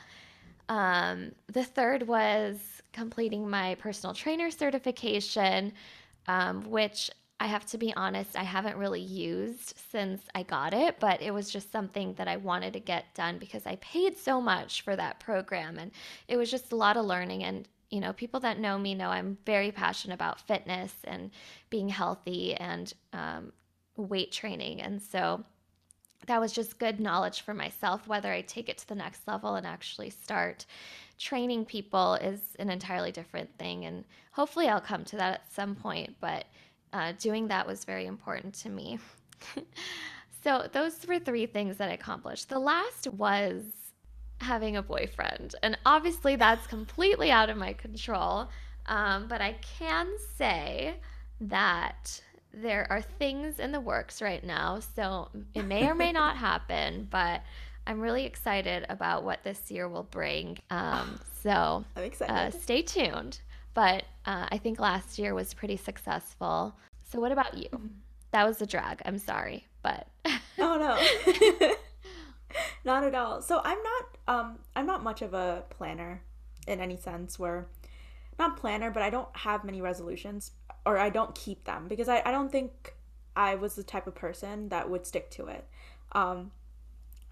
Um, 0.68 1.32
the 1.52 1.64
third 1.64 2.06
was 2.06 2.58
completing 2.92 3.48
my 3.48 3.76
personal 3.76 4.14
trainer 4.14 4.50
certification, 4.50 5.72
um, 6.26 6.62
which 6.62 7.10
I 7.38 7.46
have 7.46 7.66
to 7.66 7.78
be 7.78 7.94
honest, 7.94 8.36
I 8.36 8.44
haven't 8.44 8.78
really 8.78 9.00
used 9.00 9.74
since 9.90 10.22
I 10.34 10.42
got 10.42 10.72
it, 10.72 10.98
but 10.98 11.20
it 11.20 11.32
was 11.32 11.50
just 11.50 11.70
something 11.70 12.14
that 12.14 12.28
I 12.28 12.38
wanted 12.38 12.72
to 12.72 12.80
get 12.80 13.14
done 13.14 13.38
because 13.38 13.66
I 13.66 13.76
paid 13.76 14.16
so 14.16 14.40
much 14.40 14.80
for 14.82 14.96
that 14.96 15.20
program 15.20 15.78
and 15.78 15.90
it 16.28 16.38
was 16.38 16.50
just 16.50 16.72
a 16.72 16.76
lot 16.76 16.96
of 16.96 17.04
learning 17.04 17.44
and 17.44 17.68
you 17.90 18.00
know, 18.00 18.12
people 18.12 18.40
that 18.40 18.58
know 18.58 18.78
me 18.78 18.94
know 18.94 19.10
I'm 19.10 19.38
very 19.46 19.70
passionate 19.70 20.14
about 20.14 20.40
fitness 20.40 20.92
and 21.04 21.30
being 21.70 21.88
healthy 21.88 22.54
and 22.54 22.92
um, 23.12 23.52
weight 23.96 24.32
training. 24.32 24.80
And 24.80 25.00
so 25.00 25.44
that 26.26 26.40
was 26.40 26.52
just 26.52 26.78
good 26.78 27.00
knowledge 27.00 27.42
for 27.42 27.54
myself. 27.54 28.06
Whether 28.06 28.30
I 28.30 28.42
take 28.42 28.68
it 28.68 28.78
to 28.78 28.88
the 28.88 28.94
next 28.94 29.26
level 29.26 29.54
and 29.54 29.66
actually 29.66 30.10
start 30.10 30.66
training 31.18 31.64
people 31.64 32.14
is 32.14 32.40
an 32.58 32.70
entirely 32.70 33.12
different 33.12 33.50
thing. 33.58 33.84
And 33.84 34.04
hopefully 34.32 34.68
I'll 34.68 34.80
come 34.80 35.04
to 35.04 35.16
that 35.16 35.34
at 35.34 35.52
some 35.52 35.74
point. 35.74 36.16
But 36.20 36.44
uh, 36.92 37.12
doing 37.18 37.48
that 37.48 37.66
was 37.66 37.84
very 37.84 38.06
important 38.06 38.54
to 38.54 38.68
me. 38.68 38.98
so, 40.44 40.68
those 40.72 41.06
were 41.06 41.18
three 41.18 41.46
things 41.46 41.76
that 41.78 41.90
I 41.90 41.94
accomplished. 41.94 42.48
The 42.48 42.58
last 42.58 43.08
was 43.08 43.64
having 44.40 44.76
a 44.76 44.82
boyfriend. 44.82 45.54
And 45.62 45.78
obviously, 45.86 46.36
that's 46.36 46.66
completely 46.68 47.30
out 47.30 47.50
of 47.50 47.56
my 47.56 47.72
control. 47.72 48.48
Um, 48.86 49.26
but 49.28 49.40
I 49.40 49.56
can 49.78 50.08
say 50.36 50.96
that 51.40 52.20
there 52.56 52.86
are 52.90 53.02
things 53.02 53.60
in 53.60 53.70
the 53.70 53.80
works 53.80 54.20
right 54.20 54.42
now. 54.42 54.80
So, 54.80 55.28
it 55.54 55.64
may 55.64 55.86
or 55.86 55.94
may 55.94 56.10
not 56.10 56.36
happen, 56.36 57.06
but 57.10 57.42
I'm 57.86 58.00
really 58.00 58.24
excited 58.24 58.86
about 58.88 59.22
what 59.22 59.44
this 59.44 59.70
year 59.70 59.88
will 59.88 60.04
bring. 60.04 60.58
Um, 60.70 61.20
so, 61.42 61.84
I'm 61.94 62.04
excited. 62.04 62.32
Uh, 62.32 62.50
stay 62.50 62.82
tuned 62.82 63.40
but 63.76 64.04
uh, 64.24 64.46
I 64.50 64.56
think 64.56 64.80
last 64.80 65.18
year 65.18 65.34
was 65.34 65.52
pretty 65.52 65.76
successful. 65.76 66.74
So, 67.12 67.20
what 67.20 67.30
about 67.30 67.58
you? 67.58 67.68
That 68.32 68.48
was 68.48 68.60
a 68.62 68.66
drag. 68.66 69.02
I'm 69.04 69.18
sorry, 69.18 69.66
but 69.82 70.08
oh 70.58 70.76
no, 71.38 71.74
not 72.84 73.04
at 73.04 73.14
all. 73.14 73.42
So 73.42 73.60
I'm 73.62 73.78
not 73.82 74.04
um 74.26 74.58
I'm 74.74 74.86
not 74.86 75.04
much 75.04 75.20
of 75.20 75.34
a 75.34 75.62
planner 75.68 76.22
in 76.66 76.80
any 76.80 76.96
sense. 76.96 77.38
Where 77.38 77.68
not 78.38 78.56
planner, 78.56 78.90
but 78.90 79.02
I 79.02 79.10
don't 79.10 79.28
have 79.36 79.62
many 79.62 79.82
resolutions 79.82 80.52
or 80.86 80.96
I 80.96 81.10
don't 81.10 81.34
keep 81.34 81.64
them 81.64 81.88
because 81.88 82.08
I 82.08 82.22
I 82.24 82.30
don't 82.30 82.50
think 82.50 82.94
I 83.34 83.56
was 83.56 83.74
the 83.74 83.82
type 83.82 84.06
of 84.06 84.14
person 84.14 84.70
that 84.70 84.88
would 84.88 85.04
stick 85.06 85.30
to 85.32 85.48
it. 85.48 85.66
Um, 86.12 86.52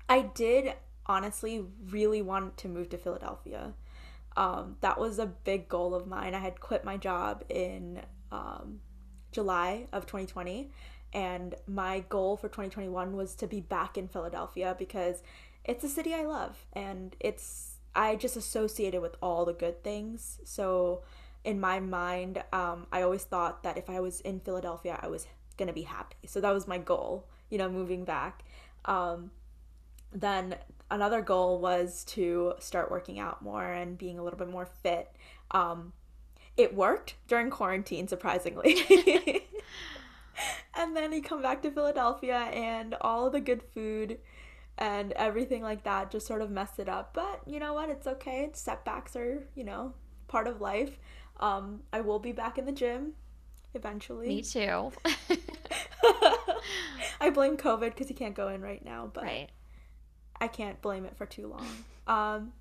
I 0.08 0.20
did 0.20 0.74
honestly 1.06 1.64
really 1.88 2.20
want 2.20 2.58
to 2.58 2.68
move 2.68 2.90
to 2.90 2.98
Philadelphia. 2.98 3.72
Um, 4.36 4.76
that 4.80 4.98
was 4.98 5.18
a 5.18 5.26
big 5.26 5.68
goal 5.68 5.94
of 5.94 6.06
mine. 6.06 6.34
I 6.34 6.40
had 6.40 6.60
quit 6.60 6.84
my 6.84 6.96
job 6.96 7.44
in 7.48 8.02
um, 8.32 8.80
July 9.32 9.86
of 9.92 10.06
2020, 10.06 10.70
and 11.12 11.54
my 11.66 12.00
goal 12.08 12.36
for 12.36 12.48
2021 12.48 13.16
was 13.16 13.34
to 13.36 13.46
be 13.46 13.60
back 13.60 13.96
in 13.96 14.08
Philadelphia 14.08 14.74
because 14.78 15.22
it's 15.64 15.84
a 15.84 15.88
city 15.88 16.12
I 16.12 16.24
love, 16.24 16.66
and 16.72 17.14
it's 17.20 17.76
I 17.94 18.16
just 18.16 18.36
associated 18.36 19.00
with 19.00 19.16
all 19.22 19.44
the 19.44 19.52
good 19.52 19.84
things. 19.84 20.40
So 20.44 21.04
in 21.44 21.60
my 21.60 21.80
mind, 21.80 22.42
um, 22.52 22.86
I 22.90 23.02
always 23.02 23.24
thought 23.24 23.62
that 23.62 23.76
if 23.76 23.90
I 23.90 24.00
was 24.00 24.20
in 24.20 24.40
Philadelphia, 24.40 24.98
I 25.00 25.08
was 25.08 25.26
gonna 25.56 25.72
be 25.72 25.82
happy. 25.82 26.16
So 26.26 26.40
that 26.40 26.52
was 26.52 26.66
my 26.66 26.78
goal, 26.78 27.28
you 27.50 27.58
know, 27.58 27.70
moving 27.70 28.04
back. 28.04 28.44
Um, 28.86 29.30
then 30.12 30.56
another 30.90 31.20
goal 31.20 31.58
was 31.58 32.04
to 32.04 32.54
start 32.58 32.90
working 32.90 33.18
out 33.18 33.42
more 33.42 33.64
and 33.64 33.98
being 33.98 34.18
a 34.18 34.24
little 34.24 34.38
bit 34.38 34.48
more 34.48 34.66
fit. 34.66 35.14
Um, 35.50 35.92
it 36.56 36.74
worked 36.74 37.14
during 37.28 37.50
quarantine, 37.50 38.08
surprisingly. 38.08 38.78
and 40.74 40.96
then 40.96 41.12
you 41.12 41.22
come 41.22 41.42
back 41.42 41.62
to 41.62 41.70
Philadelphia, 41.70 42.36
and 42.36 42.94
all 43.00 43.28
the 43.30 43.40
good 43.40 43.62
food 43.74 44.18
and 44.78 45.12
everything 45.12 45.62
like 45.62 45.84
that 45.84 46.10
just 46.10 46.26
sort 46.26 46.42
of 46.42 46.50
messed 46.50 46.78
it 46.78 46.88
up. 46.88 47.14
But 47.14 47.42
you 47.46 47.60
know 47.60 47.74
what? 47.74 47.90
It's 47.90 48.06
okay. 48.06 48.50
Setbacks 48.52 49.16
are, 49.16 49.46
you 49.54 49.64
know, 49.64 49.94
part 50.26 50.46
of 50.46 50.60
life. 50.60 50.98
Um, 51.40 51.80
I 51.92 52.00
will 52.00 52.18
be 52.18 52.32
back 52.32 52.58
in 52.58 52.64
the 52.66 52.72
gym 52.72 53.14
eventually. 53.74 54.28
Me 54.28 54.42
too. 54.42 54.92
I 57.20 57.30
blame 57.30 57.56
COVID 57.56 57.90
because 57.90 58.08
he 58.08 58.14
can't 58.14 58.34
go 58.34 58.48
in 58.48 58.60
right 58.60 58.84
now, 58.84 59.10
but 59.12 59.24
Right. 59.24 59.48
I 60.40 60.48
can't 60.48 60.80
blame 60.80 61.04
it 61.04 61.16
for 61.16 61.26
too 61.26 61.46
long. 61.48 61.66
Um, 62.06 62.52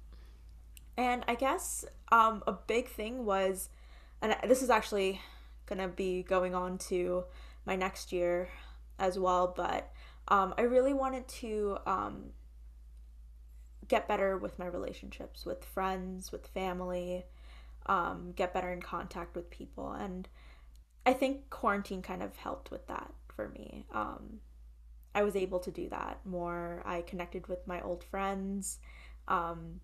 and 0.98 1.24
I 1.28 1.36
guess 1.36 1.86
um, 2.12 2.44
a 2.48 2.54
big 2.54 2.88
thing 2.88 3.26
was, 3.26 3.70
and 4.22 4.36
this 4.48 4.62
is 4.62 4.70
actually 4.70 5.22
gonna 5.66 5.88
be 5.88 6.24
going 6.24 6.56
on 6.56 6.78
to 6.78 7.26
my 7.66 7.76
next 7.76 8.12
year 8.12 8.50
as 9.00 9.18
well, 9.18 9.54
but 9.56 9.92
um, 10.28 10.54
I 10.58 10.62
really 10.64 10.94
wanted 10.94 11.28
to 11.28 11.78
um, 11.86 12.32
get 13.88 14.08
better 14.08 14.38
with 14.38 14.58
my 14.60 14.66
relationships 14.66 15.46
with 15.46 15.66
friends, 15.66 16.32
with 16.32 16.48
family, 16.48 17.26
um, 17.86 18.34
get 18.36 18.54
better 18.54 18.72
in 18.72 18.82
contact 18.82 19.36
with 19.36 19.50
people. 19.50 19.92
And 19.92 20.28
I 21.06 21.14
think 21.14 21.50
quarantine 21.50 22.02
kind 22.02 22.24
of 22.24 22.36
helped 22.38 22.72
with 22.72 22.88
that 22.88 23.12
for 23.28 23.50
me. 23.50 23.86
Um, 23.94 24.40
I 25.16 25.24
was 25.24 25.36
able 25.36 25.60
to 25.60 25.72
do 25.72 25.90
that 25.90 26.20
more. 26.26 26.82
I 26.86 27.02
connected 27.02 27.48
with 27.48 27.68
my 27.68 27.82
old 27.82 28.04
friends, 28.04 28.80
um, 29.28 29.80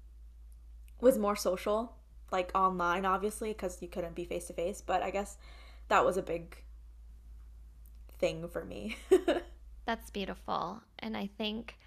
was 1.02 1.18
more 1.18 1.36
social, 1.36 1.96
like 2.32 2.52
online, 2.56 3.06
obviously, 3.06 3.50
because 3.50 3.82
you 3.82 3.88
couldn't 3.88 4.16
be 4.16 4.26
face 4.26 4.48
to 4.48 4.54
face. 4.54 4.82
But 4.86 5.02
I 5.04 5.12
guess 5.12 5.38
that 5.88 6.06
was 6.06 6.18
a 6.18 6.22
big 6.22 6.58
thing 8.18 8.48
for 8.48 8.66
me. 8.66 8.98
That's 9.86 10.10
beautiful. 10.10 10.82
And 11.00 11.16
I 11.16 11.30
think 11.38 11.78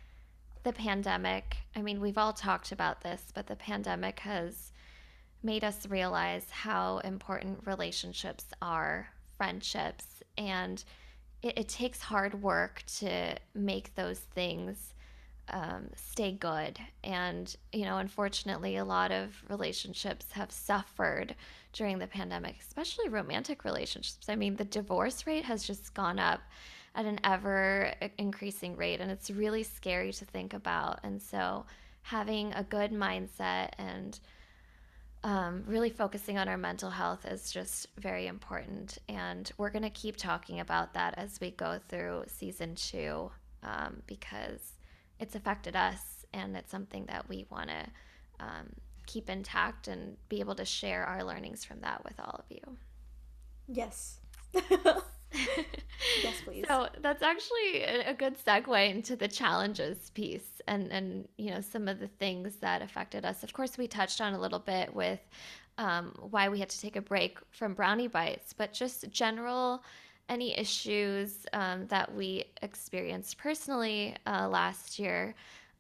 the 0.63 0.73
pandemic, 0.73 1.57
I 1.75 1.83
mean, 1.83 2.01
we've 2.01 2.19
all 2.19 2.33
talked 2.33 2.73
about 2.73 3.03
this, 3.03 3.25
but 3.35 3.47
the 3.47 3.57
pandemic 3.57 4.21
has 4.21 4.72
made 5.43 5.65
us 5.65 5.87
realize 5.89 6.47
how 6.51 6.99
important 6.99 7.61
relationships 7.67 8.45
are, 8.61 9.09
friendships, 9.37 10.07
and 10.39 10.83
it, 11.43 11.59
it 11.59 11.69
takes 11.69 12.01
hard 12.01 12.43
work 12.43 12.83
to 12.99 13.37
make 13.55 13.95
those 13.95 14.19
things 14.19 14.95
um, 15.51 15.89
stay 15.97 16.33
good. 16.33 16.79
And, 17.03 17.55
you 17.73 17.85
know, 17.85 17.99
unfortunately, 17.99 18.77
a 18.77 18.85
lot 18.85 19.11
of 19.11 19.43
relationships 19.49 20.27
have 20.33 20.53
suffered 20.53 21.35
during 21.73 21.99
the 21.99 22.07
pandemic, 22.07 22.57
especially 22.61 23.09
romantic 23.09 23.65
relationships. 23.65 24.29
I 24.29 24.37
mean, 24.37 24.57
the 24.57 24.65
divorce 24.65 25.27
rate 25.27 25.45
has 25.45 25.67
just 25.67 25.95
gone 25.95 26.19
up 26.19 26.41
at 26.95 27.07
an 27.07 27.19
ever 27.25 27.93
increasing 28.19 28.77
rate, 28.77 29.01
and 29.01 29.11
it's 29.11 29.31
really 29.31 29.63
scary 29.63 30.13
to 30.13 30.25
think 30.25 30.55
about. 30.55 31.01
And 31.03 31.21
so, 31.21 31.65
having 32.03 32.53
a 32.55 32.65
good 32.65 32.93
mindset 32.93 33.71
and 33.79 34.19
um, 35.25 35.63
really 35.67 35.91
focusing 35.91 36.39
on 36.39 36.49
our 36.49 36.57
mental 36.57 36.91
health 36.91 37.25
is 37.25 37.53
just 37.53 37.87
very 37.99 38.27
important. 38.27 38.99
And 39.09 39.51
we're 39.57 39.71
going 39.71 39.83
to 39.83 39.91
keep 39.91 40.17
talking 40.17 40.61
about 40.61 40.95
that 40.95 41.15
as 41.17 41.41
we 41.41 41.53
go 41.53 41.79
through 41.89 42.25
season 42.27 42.75
two 42.75 43.31
um, 43.63 44.03
because 44.07 44.73
it's 45.21 45.35
affected 45.35 45.77
us 45.77 46.27
and 46.33 46.57
it's 46.57 46.71
something 46.71 47.07
that 47.07 47.29
we 47.29 47.47
want 47.51 47.69
to 47.69 47.87
um, 48.41 48.73
keep 49.07 49.31
intact 49.31 49.89
and 49.89 50.17
be 50.29 50.41
able 50.41 50.55
to 50.57 50.65
share 50.65 51.05
our 51.05 51.23
learnings 51.23 51.65
from 51.65 51.81
that 51.81 52.03
with 52.05 52.19
all 52.19 52.41
of 52.41 52.45
you. 52.49 52.77
Yes. 53.69 54.19
yes, 56.23 56.41
please. 56.45 56.65
So 56.69 56.89
that's 57.01 57.23
actually 57.23 57.83
a 57.83 58.15
good 58.15 58.37
segue 58.43 58.91
into 58.91 59.17
the 59.17 59.29
challenges 59.29 60.11
piece 60.11 60.61
and 60.67 60.93
and 60.93 61.29
you 61.37 61.51
know 61.51 61.61
some 61.61 61.89
of 61.89 62.01
the 62.01 62.09
things 62.09 62.57
that 62.57 62.83
affected 62.83 63.25
us. 63.25 63.43
Of 63.43 63.53
course, 63.53 63.79
we 63.79 63.87
touched 63.87 64.21
on 64.21 64.35
a 64.35 64.41
little 64.41 64.59
bit 64.59 64.95
with 64.95 65.21
um, 65.79 66.15
why 66.31 66.49
we 66.49 66.59
had 66.61 66.69
to 66.69 66.81
take 66.81 66.97
a 66.97 67.01
break 67.01 67.39
from 67.51 67.75
brownie 67.75 68.09
bites, 68.09 68.53
but 68.53 68.73
just 68.73 69.11
general 69.11 69.83
any 70.29 70.57
issues 70.57 71.47
um, 71.53 71.87
that 71.89 72.15
we 72.15 72.45
experienced 72.63 73.39
personally 73.39 74.17
uh, 74.27 74.49
last 74.49 74.99
year. 74.99 75.35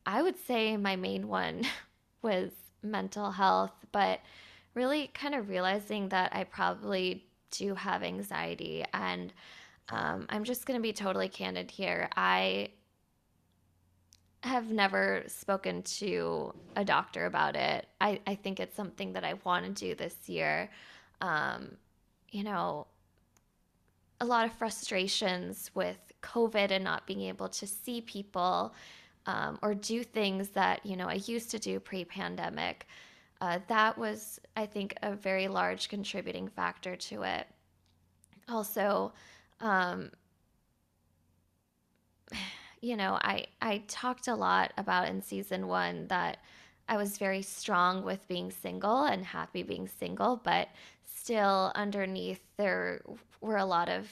I 0.05 0.23
would 0.23 0.37
say 0.47 0.77
my 0.77 0.97
main 0.97 1.29
one 1.29 1.63
was 2.23 2.51
mental 2.83 3.31
health, 3.31 3.73
but 3.93 4.21
really 4.75 5.11
kind 5.15 5.35
of 5.35 5.49
realizing 5.49 6.09
that 6.09 6.35
I 6.35 6.45
probably 6.45 7.27
do 7.53 7.75
have 7.75 8.03
anxiety. 8.03 8.85
And 8.93 9.33
um, 9.91 10.27
I'm 10.29 10.43
just 10.43 10.67
going 10.67 10.79
to 10.79 10.83
be 10.83 10.93
totally 10.93 11.29
candid 11.29 11.71
here. 11.71 12.09
I 12.17 12.71
have 14.43 14.71
never 14.71 15.23
spoken 15.29 15.83
to 15.83 16.53
a 16.75 16.85
doctor 16.85 17.27
about 17.27 17.55
it. 17.55 17.87
I, 18.01 18.21
I 18.27 18.35
think 18.35 18.59
it's 18.59 18.75
something 18.75 19.12
that 19.12 19.25
I 19.25 19.35
want 19.45 19.65
to 19.65 19.71
do 19.71 19.95
this 19.95 20.29
year. 20.29 20.69
Um, 21.21 21.77
you 22.31 22.43
know, 22.43 22.88
a 24.21 24.25
lot 24.25 24.45
of 24.47 24.53
frustrations 24.53 25.71
with 25.75 25.99
COVID 26.23 26.71
and 26.71 26.83
not 26.83 27.07
being 27.07 27.23
able 27.23 27.49
to 27.49 27.67
see 27.67 28.01
people 28.01 28.75
um, 29.27 29.59
or 29.62 29.75
do 29.75 30.03
things 30.03 30.49
that, 30.51 30.85
you 30.85 30.97
know, 30.97 31.07
I 31.07 31.21
used 31.27 31.51
to 31.53 31.59
do 31.59 31.79
pre 31.79 32.05
pandemic. 32.05 32.87
Uh, 33.42 33.59
that 33.66 33.98
was, 33.98 34.38
I 34.57 34.66
think, 34.66 34.94
a 35.02 35.16
very 35.16 35.48
large 35.48 35.88
contributing 35.88 36.46
factor 36.46 36.94
to 36.94 37.24
it. 37.24 37.48
Also, 38.48 39.12
um, 39.61 40.12
you 42.81 42.96
know, 42.96 43.18
I 43.20 43.46
I 43.61 43.83
talked 43.88 44.28
a 44.28 44.35
lot 44.37 44.72
about 44.78 45.09
in 45.09 45.20
season 45.20 45.66
one 45.66 46.07
that 46.07 46.38
I 46.88 46.96
was 46.96 47.18
very 47.18 47.42
strong 47.42 48.05
with 48.05 48.28
being 48.28 48.52
single 48.52 49.07
and 49.07 49.24
happy 49.24 49.64
being 49.64 49.88
single, 49.88 50.37
but 50.37 50.68
still 51.05 51.72
underneath 51.74 52.40
there 52.59 53.02
were 53.40 53.57
a 53.57 53.64
lot 53.64 53.88
of 53.88 54.09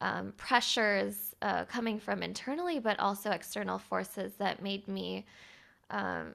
um, 0.00 0.32
pressures 0.36 1.36
uh, 1.40 1.66
coming 1.66 2.00
from 2.00 2.20
internally, 2.20 2.80
but 2.80 2.98
also 2.98 3.30
external 3.30 3.78
forces 3.78 4.32
that 4.38 4.60
made 4.60 4.88
me 4.88 5.24
um, 5.90 6.34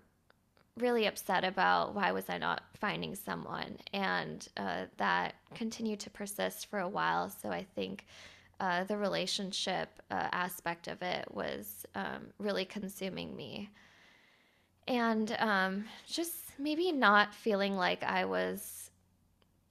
really 0.78 1.06
upset 1.06 1.44
about 1.44 1.96
why 1.96 2.12
was 2.12 2.30
I 2.30 2.38
not 2.38 2.64
finding 2.80 3.16
someone, 3.16 3.78
and 3.94 4.48
uh, 4.58 4.86
that 4.98 5.36
continued 5.54 6.00
to 6.02 6.10
persist 6.10 6.68
for 6.68 6.80
a 6.80 6.90
while. 6.90 7.30
So 7.30 7.50
I 7.50 7.66
think 7.76 8.06
uh, 8.60 8.84
the 8.84 8.98
relationship 8.98 9.90
uh, 10.12 10.28
aspect 10.32 10.88
of 10.88 11.02
it 11.02 11.28
was 11.34 11.86
um, 11.96 12.28
really 12.40 12.66
consuming 12.66 13.36
me, 13.36 13.70
and 14.88 15.36
um, 15.40 15.86
just 16.08 16.34
maybe 16.60 16.92
not 16.92 17.34
feeling 17.34 17.76
like 17.76 18.04
I 18.04 18.26
was 18.26 18.86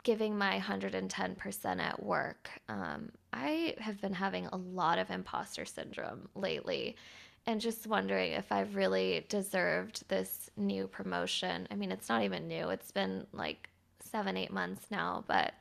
giving 0.05 0.37
my 0.37 0.59
110% 0.61 1.81
at 1.81 2.03
work. 2.03 2.51
Um, 2.69 3.11
I 3.33 3.75
have 3.79 4.01
been 4.01 4.13
having 4.13 4.47
a 4.47 4.57
lot 4.57 4.99
of 4.99 5.11
imposter 5.11 5.65
syndrome 5.65 6.29
lately 6.35 6.97
and 7.47 7.61
just 7.61 7.87
wondering 7.87 8.33
if 8.33 8.51
I've 8.51 8.75
really 8.75 9.27
deserved 9.29 10.09
this 10.09 10.51
new 10.57 10.87
promotion. 10.87 11.69
I 11.71 11.75
mean, 11.75 11.93
it's 11.93 12.09
not 12.09 12.23
even 12.23 12.49
new, 12.49 12.71
it's 12.71 12.91
been 12.91 13.27
like 13.33 13.69
seven, 14.01 14.37
eight 14.37 14.53
months 14.53 14.87
now, 14.91 15.25
but 15.27 15.55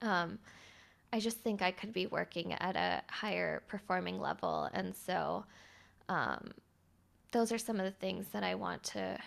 um, 0.00 0.38
I 1.12 1.20
just 1.20 1.38
think 1.38 1.62
I 1.62 1.70
could 1.70 1.92
be 1.92 2.06
working 2.06 2.52
at 2.54 2.76
a 2.76 3.02
higher 3.10 3.62
performing 3.68 4.18
level. 4.18 4.68
And 4.72 4.94
so 4.94 5.44
um, 6.08 6.52
those 7.32 7.52
are 7.52 7.58
some 7.58 7.78
of 7.78 7.84
the 7.84 7.90
things 7.90 8.28
that 8.28 8.42
I 8.42 8.54
want 8.54 8.82
to 8.84 9.18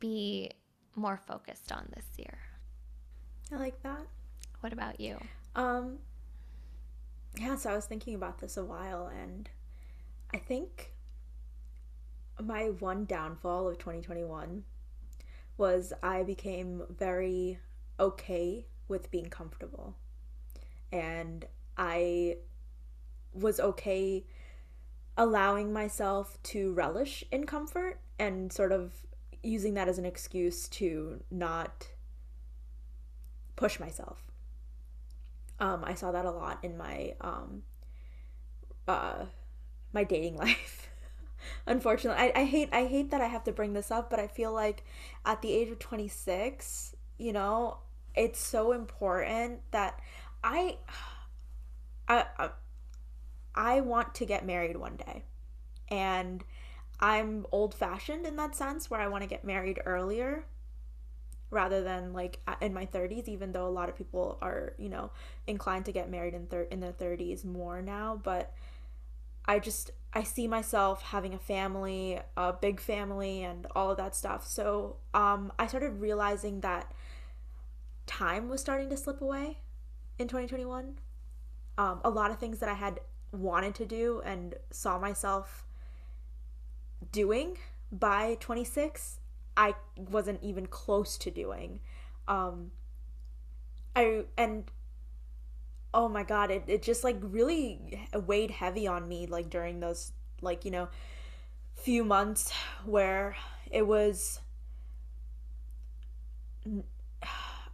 be 0.00 0.50
more 0.94 1.20
focused 1.26 1.72
on 1.72 1.88
this 1.94 2.06
year. 2.16 2.38
I 3.52 3.56
like 3.56 3.80
that. 3.82 4.06
What 4.60 4.72
about 4.72 4.98
you? 4.98 5.18
Um, 5.54 5.98
yeah, 7.38 7.56
so 7.56 7.70
I 7.70 7.74
was 7.74 7.86
thinking 7.86 8.14
about 8.14 8.38
this 8.38 8.56
a 8.56 8.64
while, 8.64 9.06
and 9.06 9.48
I 10.36 10.38
think 10.38 10.92
my 12.38 12.64
one 12.64 13.06
downfall 13.06 13.68
of 13.68 13.78
2021 13.78 14.64
was 15.56 15.94
I 16.02 16.24
became 16.24 16.82
very 16.90 17.58
okay 17.98 18.66
with 18.86 19.10
being 19.10 19.30
comfortable. 19.30 19.96
And 20.92 21.46
I 21.78 22.36
was 23.32 23.58
okay 23.58 24.26
allowing 25.16 25.72
myself 25.72 26.36
to 26.42 26.70
relish 26.74 27.24
in 27.32 27.46
comfort 27.46 27.98
and 28.18 28.52
sort 28.52 28.72
of 28.72 28.92
using 29.42 29.72
that 29.72 29.88
as 29.88 29.96
an 29.96 30.04
excuse 30.04 30.68
to 30.68 31.22
not 31.30 31.88
push 33.56 33.80
myself. 33.80 34.22
Um, 35.60 35.82
I 35.82 35.94
saw 35.94 36.12
that 36.12 36.26
a 36.26 36.30
lot 36.30 36.58
in 36.62 36.76
my 36.76 37.14
um, 37.22 37.62
uh, 38.86 39.24
my 39.96 40.04
dating 40.04 40.36
life. 40.46 40.90
Unfortunately, 41.66 42.32
I, 42.34 42.42
I 42.42 42.44
hate 42.46 42.70
I 42.72 42.86
hate 42.86 43.10
that 43.12 43.20
I 43.22 43.26
have 43.28 43.44
to 43.44 43.52
bring 43.52 43.74
this 43.74 43.90
up, 43.92 44.10
but 44.10 44.20
I 44.20 44.28
feel 44.28 44.52
like 44.52 44.84
at 45.24 45.42
the 45.42 45.52
age 45.52 45.70
of 45.70 45.78
26, 45.80 46.96
you 47.18 47.32
know, 47.32 47.78
it's 48.16 48.40
so 48.40 48.72
important 48.72 49.60
that 49.72 50.00
I 50.44 50.78
I 52.08 52.50
I, 53.54 53.80
want 53.80 54.14
to 54.16 54.26
get 54.26 54.46
married 54.46 54.76
one 54.76 54.96
day. 54.96 55.24
And 55.88 56.44
I'm 57.00 57.46
old 57.52 57.74
fashioned 57.74 58.26
in 58.26 58.36
that 58.36 58.54
sense 58.56 58.90
where 58.90 59.00
I 59.00 59.08
want 59.08 59.22
to 59.22 59.28
get 59.28 59.44
married 59.44 59.80
earlier. 59.86 60.46
rather 61.50 61.82
than 61.82 62.12
like 62.12 62.40
in 62.60 62.74
my 62.74 62.86
30s 62.86 63.28
even 63.28 63.52
though 63.52 63.68
a 63.68 63.70
lot 63.70 63.88
of 63.88 63.96
people 63.96 64.36
are 64.42 64.74
you 64.78 64.88
know 64.88 65.10
inclined 65.46 65.84
to 65.84 65.92
get 65.92 66.10
married 66.10 66.34
in 66.34 66.46
thir- 66.46 66.66
in 66.70 66.80
their 66.80 66.92
30s 66.92 67.44
more 67.44 67.80
now 67.80 68.20
but 68.24 68.52
I 69.46 69.58
just 69.58 69.90
I 70.12 70.22
see 70.22 70.48
myself 70.48 71.02
having 71.02 71.34
a 71.34 71.38
family, 71.38 72.20
a 72.36 72.52
big 72.52 72.80
family 72.80 73.42
and 73.42 73.66
all 73.76 73.90
of 73.90 73.96
that 73.98 74.14
stuff. 74.14 74.46
So, 74.46 74.96
um 75.14 75.52
I 75.58 75.66
started 75.66 76.00
realizing 76.00 76.60
that 76.60 76.92
time 78.06 78.48
was 78.48 78.60
starting 78.60 78.88
to 78.90 78.96
slip 78.96 79.20
away 79.20 79.58
in 80.18 80.28
2021. 80.28 80.98
Um 81.78 82.00
a 82.04 82.10
lot 82.10 82.30
of 82.30 82.38
things 82.38 82.58
that 82.60 82.68
I 82.68 82.74
had 82.74 83.00
wanted 83.32 83.74
to 83.76 83.86
do 83.86 84.22
and 84.24 84.54
saw 84.70 84.98
myself 84.98 85.64
doing 87.12 87.58
by 87.92 88.36
26 88.40 89.20
I 89.56 89.74
wasn't 89.96 90.42
even 90.42 90.66
close 90.66 91.16
to 91.18 91.30
doing. 91.30 91.80
Um, 92.28 92.72
I 93.94 94.24
and 94.36 94.70
oh 95.96 96.10
my 96.10 96.22
god, 96.22 96.50
it, 96.50 96.64
it 96.66 96.82
just 96.82 97.02
like 97.02 97.16
really 97.22 98.06
weighed 98.12 98.50
heavy 98.50 98.86
on 98.86 99.08
me 99.08 99.26
like 99.26 99.48
during 99.48 99.80
those 99.80 100.12
like 100.42 100.64
you 100.66 100.70
know 100.70 100.88
few 101.74 102.04
months 102.04 102.52
where 102.84 103.34
it 103.70 103.86
was 103.86 104.40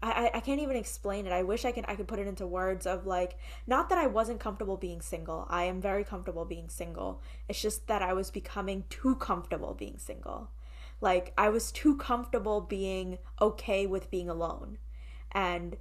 I, 0.05 0.33
I 0.35 0.41
can't 0.41 0.61
even 0.61 0.77
explain 0.77 1.27
it. 1.27 1.33
I 1.33 1.43
wish 1.43 1.65
I 1.65 1.73
could 1.73 1.85
I 1.89 1.97
could 1.97 2.09
put 2.09 2.21
it 2.21 2.29
into 2.29 2.47
words 2.47 2.87
of 2.87 3.07
like 3.07 3.37
not 3.67 3.89
that 3.89 3.99
I 3.99 4.07
wasn't 4.07 4.39
comfortable 4.39 4.77
being 4.77 5.01
single. 5.01 5.47
I 5.51 5.65
am 5.65 5.81
very 5.81 6.05
comfortable 6.05 6.45
being 6.45 6.69
single. 6.69 7.21
It's 7.49 7.61
just 7.61 7.89
that 7.89 8.03
I 8.03 8.13
was 8.13 8.31
becoming 8.31 8.85
too 8.89 9.17
comfortable 9.17 9.75
being 9.75 9.99
single. 9.99 10.51
Like 11.01 11.33
I 11.37 11.49
was 11.49 11.73
too 11.73 11.97
comfortable 11.97 12.61
being 12.61 13.19
okay 13.41 13.87
with 13.87 14.11
being 14.13 14.29
alone. 14.29 14.79
And 15.33 15.77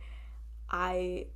I 0.71 1.27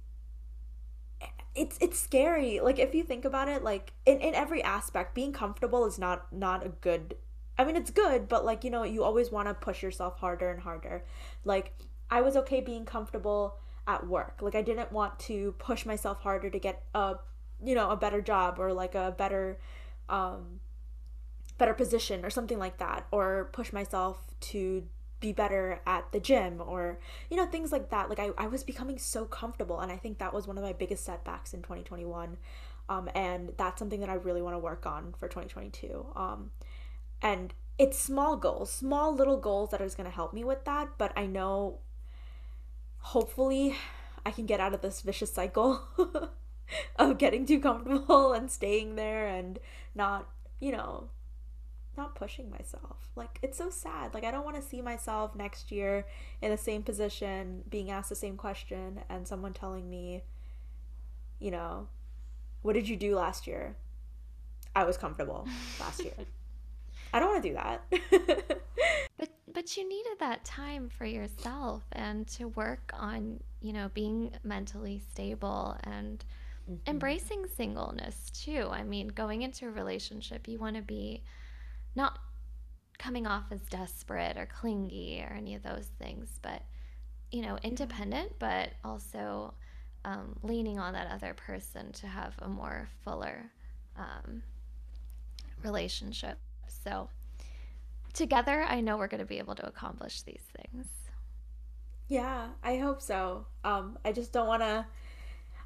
it's 1.56 1.78
it's 1.80 2.00
scary. 2.00 2.60
Like 2.60 2.80
if 2.80 2.94
you 2.94 3.04
think 3.04 3.26
about 3.26 3.48
it, 3.48 3.64
like 3.64 3.94
in, 4.06 4.20
in 4.20 4.36
every 4.36 4.64
aspect, 4.64 5.16
being 5.16 5.34
comfortable 5.34 5.86
is 5.86 5.98
not 5.98 6.32
not 6.34 6.66
a 6.66 6.70
good 6.70 7.16
I 7.58 7.64
mean 7.64 7.76
it's 7.78 7.92
good, 7.92 8.28
but 8.28 8.44
like, 8.44 8.64
you 8.64 8.70
know, 8.70 8.84
you 8.84 9.04
always 9.04 9.32
want 9.32 9.48
to 9.48 9.54
push 9.54 9.82
yourself 9.82 10.20
harder 10.20 10.52
and 10.52 10.62
harder. 10.62 11.06
Like 11.46 11.74
I 12.10 12.22
was 12.22 12.36
okay 12.36 12.60
being 12.60 12.86
comfortable 12.86 13.58
at 13.88 14.06
work. 14.06 14.40
Like 14.42 14.56
I 14.56 14.62
didn't 14.62 14.92
want 14.92 15.18
to 15.22 15.54
push 15.58 15.86
myself 15.86 16.22
harder 16.22 16.50
to 16.50 16.60
get 16.60 16.84
a 16.94 17.16
you 17.64 17.74
know, 17.74 17.90
a 17.90 17.96
better 17.96 18.22
job 18.22 18.60
or 18.60 18.74
like 18.74 18.96
a 18.96 19.16
better 19.18 19.60
um 20.10 20.60
better 21.58 21.74
position 21.74 22.26
or 22.26 22.30
something 22.30 22.60
like 22.60 22.78
that 22.80 23.08
or 23.12 23.50
push 23.54 23.72
myself 23.72 24.18
to 24.42 24.84
be 25.20 25.32
better 25.32 25.80
at 25.88 26.12
the 26.12 26.20
gym 26.20 26.62
or 26.66 27.00
you 27.30 27.38
know 27.38 27.46
things 27.46 27.72
like 27.72 27.90
that. 27.90 28.10
Like 28.10 28.20
I, 28.20 28.30
I 28.38 28.48
was 28.48 28.64
becoming 28.64 28.98
so 28.98 29.26
comfortable 29.26 29.80
and 29.80 29.92
i 29.92 29.98
think 29.98 30.18
that 30.18 30.34
was 30.34 30.48
one 30.48 30.58
of 30.58 30.64
my 30.64 30.74
biggest 30.74 31.06
setbacks 31.06 31.54
in 31.54 31.62
2021 31.62 32.38
um, 32.90 33.10
and 33.16 33.52
that's 33.58 33.80
something 33.80 34.00
that 34.00 34.10
i 34.10 34.14
really 34.14 34.42
want 34.42 34.54
to 34.54 34.60
work 34.60 34.86
on 34.86 35.14
for 35.18 35.28
2022 35.28 36.06
um, 36.16 36.52
and 37.22 37.54
it's 37.78 37.98
small 37.98 38.36
goals 38.36 38.72
small 38.72 39.14
little 39.14 39.38
goals 39.38 39.72
that 39.72 39.82
is 39.82 39.96
going 39.96 40.10
to 40.10 40.16
help 40.16 40.34
me 40.34 40.44
with 40.44 40.64
that 40.66 40.90
but 40.98 41.12
i 41.16 41.26
know 41.26 41.80
hopefully 43.00 43.76
i 44.26 44.32
can 44.32 44.46
get 44.46 44.60
out 44.60 44.74
of 44.74 44.82
this 44.82 45.02
vicious 45.02 45.32
cycle 45.32 45.82
of 46.96 47.18
getting 47.18 47.46
too 47.46 47.60
comfortable 47.60 48.34
and 48.38 48.52
staying 48.52 48.96
there 48.96 49.28
and 49.28 49.60
not 49.94 50.28
you 50.60 50.72
know 50.72 51.10
not 51.98 52.16
pushing 52.16 52.50
myself. 52.50 53.10
Like 53.16 53.40
it's 53.42 53.58
so 53.58 53.70
sad. 53.70 54.14
Like 54.14 54.24
I 54.24 54.32
don't 54.32 54.46
want 54.46 54.56
to 54.58 54.62
see 54.62 54.82
myself 54.82 55.36
next 55.36 55.72
year 55.72 56.06
in 56.42 56.52
the 56.52 56.58
same 56.58 56.84
position, 56.84 57.64
being 57.70 57.92
asked 57.92 58.10
the 58.10 58.16
same 58.16 58.38
question 58.38 59.02
and 59.10 59.28
someone 59.28 59.54
telling 59.54 59.90
me, 59.90 60.24
you 61.40 61.52
know, 61.52 61.88
what 62.62 62.74
did 62.74 62.88
you 62.88 62.96
do 62.96 63.16
last 63.16 63.48
year? 63.48 63.76
I 64.76 64.84
was 64.84 64.98
comfortable 64.98 65.48
last 65.80 66.04
year. 66.04 66.14
I 67.14 67.20
don't 67.20 67.30
want 67.30 67.44
to 67.44 67.50
do 67.50 67.56
that. 67.56 68.60
but 69.18 69.30
but 69.54 69.78
you 69.78 69.88
needed 69.88 70.20
that 70.20 70.44
time 70.44 70.90
for 70.90 71.06
yourself 71.06 71.84
and 71.94 72.28
to 72.28 72.50
work 72.50 72.92
on, 72.94 73.40
you 73.62 73.72
know, 73.72 73.90
being 73.94 74.32
mentally 74.44 75.02
stable 75.12 75.78
and 75.84 76.26
mm-hmm. 76.70 76.90
embracing 76.90 77.46
singleness 77.48 78.30
too. 78.32 78.68
I 78.70 78.84
mean, 78.84 79.08
going 79.08 79.44
into 79.44 79.68
a 79.68 79.72
relationship, 79.72 80.48
you 80.48 80.60
want 80.60 80.76
to 80.76 80.82
be 80.82 81.24
not 81.96 82.20
coming 82.98 83.28
off 83.28 83.46
as 83.52 83.62
desperate 83.62 84.38
or 84.38 84.46
clingy 84.46 85.24
or 85.28 85.34
any 85.34 85.56
of 85.56 85.64
those 85.64 85.90
things, 86.00 86.40
but 86.42 86.62
you 87.32 87.42
know, 87.42 87.58
independent, 87.64 88.32
but 88.40 88.70
also 88.84 89.54
um, 90.06 90.36
leaning 90.44 90.80
on 90.80 90.94
that 90.94 91.12
other 91.12 91.34
person 91.34 91.92
to 91.92 92.08
have 92.08 92.34
a 92.40 92.48
more 92.48 92.88
fuller 93.04 93.52
um, 93.98 94.44
relationship. 95.64 96.38
So, 96.84 97.10
together, 98.14 98.64
I 98.64 98.82
know 98.82 98.98
we're 98.98 99.08
going 99.08 99.20
to 99.20 99.26
be 99.26 99.40
able 99.40 99.56
to 99.56 99.68
accomplish 99.68 100.22
these 100.22 100.44
things. 100.56 100.88
Yeah, 102.08 102.50
I 102.64 102.78
hope 102.78 103.02
so. 103.02 103.48
Um, 103.64 103.98
I 104.06 104.12
just 104.12 104.32
don't 104.32 104.48
want 104.48 104.62
to 104.62 104.86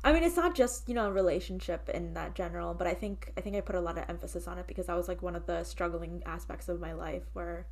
I 0.04 0.14
mean, 0.14 0.24
it's 0.24 0.38
not 0.38 0.56
just 0.56 0.88
you 0.88 0.96
know 0.96 1.08
a 1.08 1.12
relationship 1.12 1.90
in 1.90 2.14
that 2.14 2.34
general, 2.34 2.74
but 2.74 2.88
I 2.88 2.94
think 2.94 3.34
I 3.38 3.42
think 3.42 3.56
I 3.56 3.62
put 3.62 3.76
a 3.76 3.82
lot 3.82 3.98
of 3.98 4.06
emphasis 4.08 4.48
on 4.48 4.58
it 4.58 4.68
because 4.68 4.86
that 4.86 4.96
was 4.96 5.08
like 5.08 5.22
one 5.22 5.36
of 5.36 5.46
the 5.46 5.64
struggling 5.64 6.24
aspects 6.26 6.70
of 6.70 6.80
my 6.80 6.94
life 6.94 7.24
where, 7.34 7.68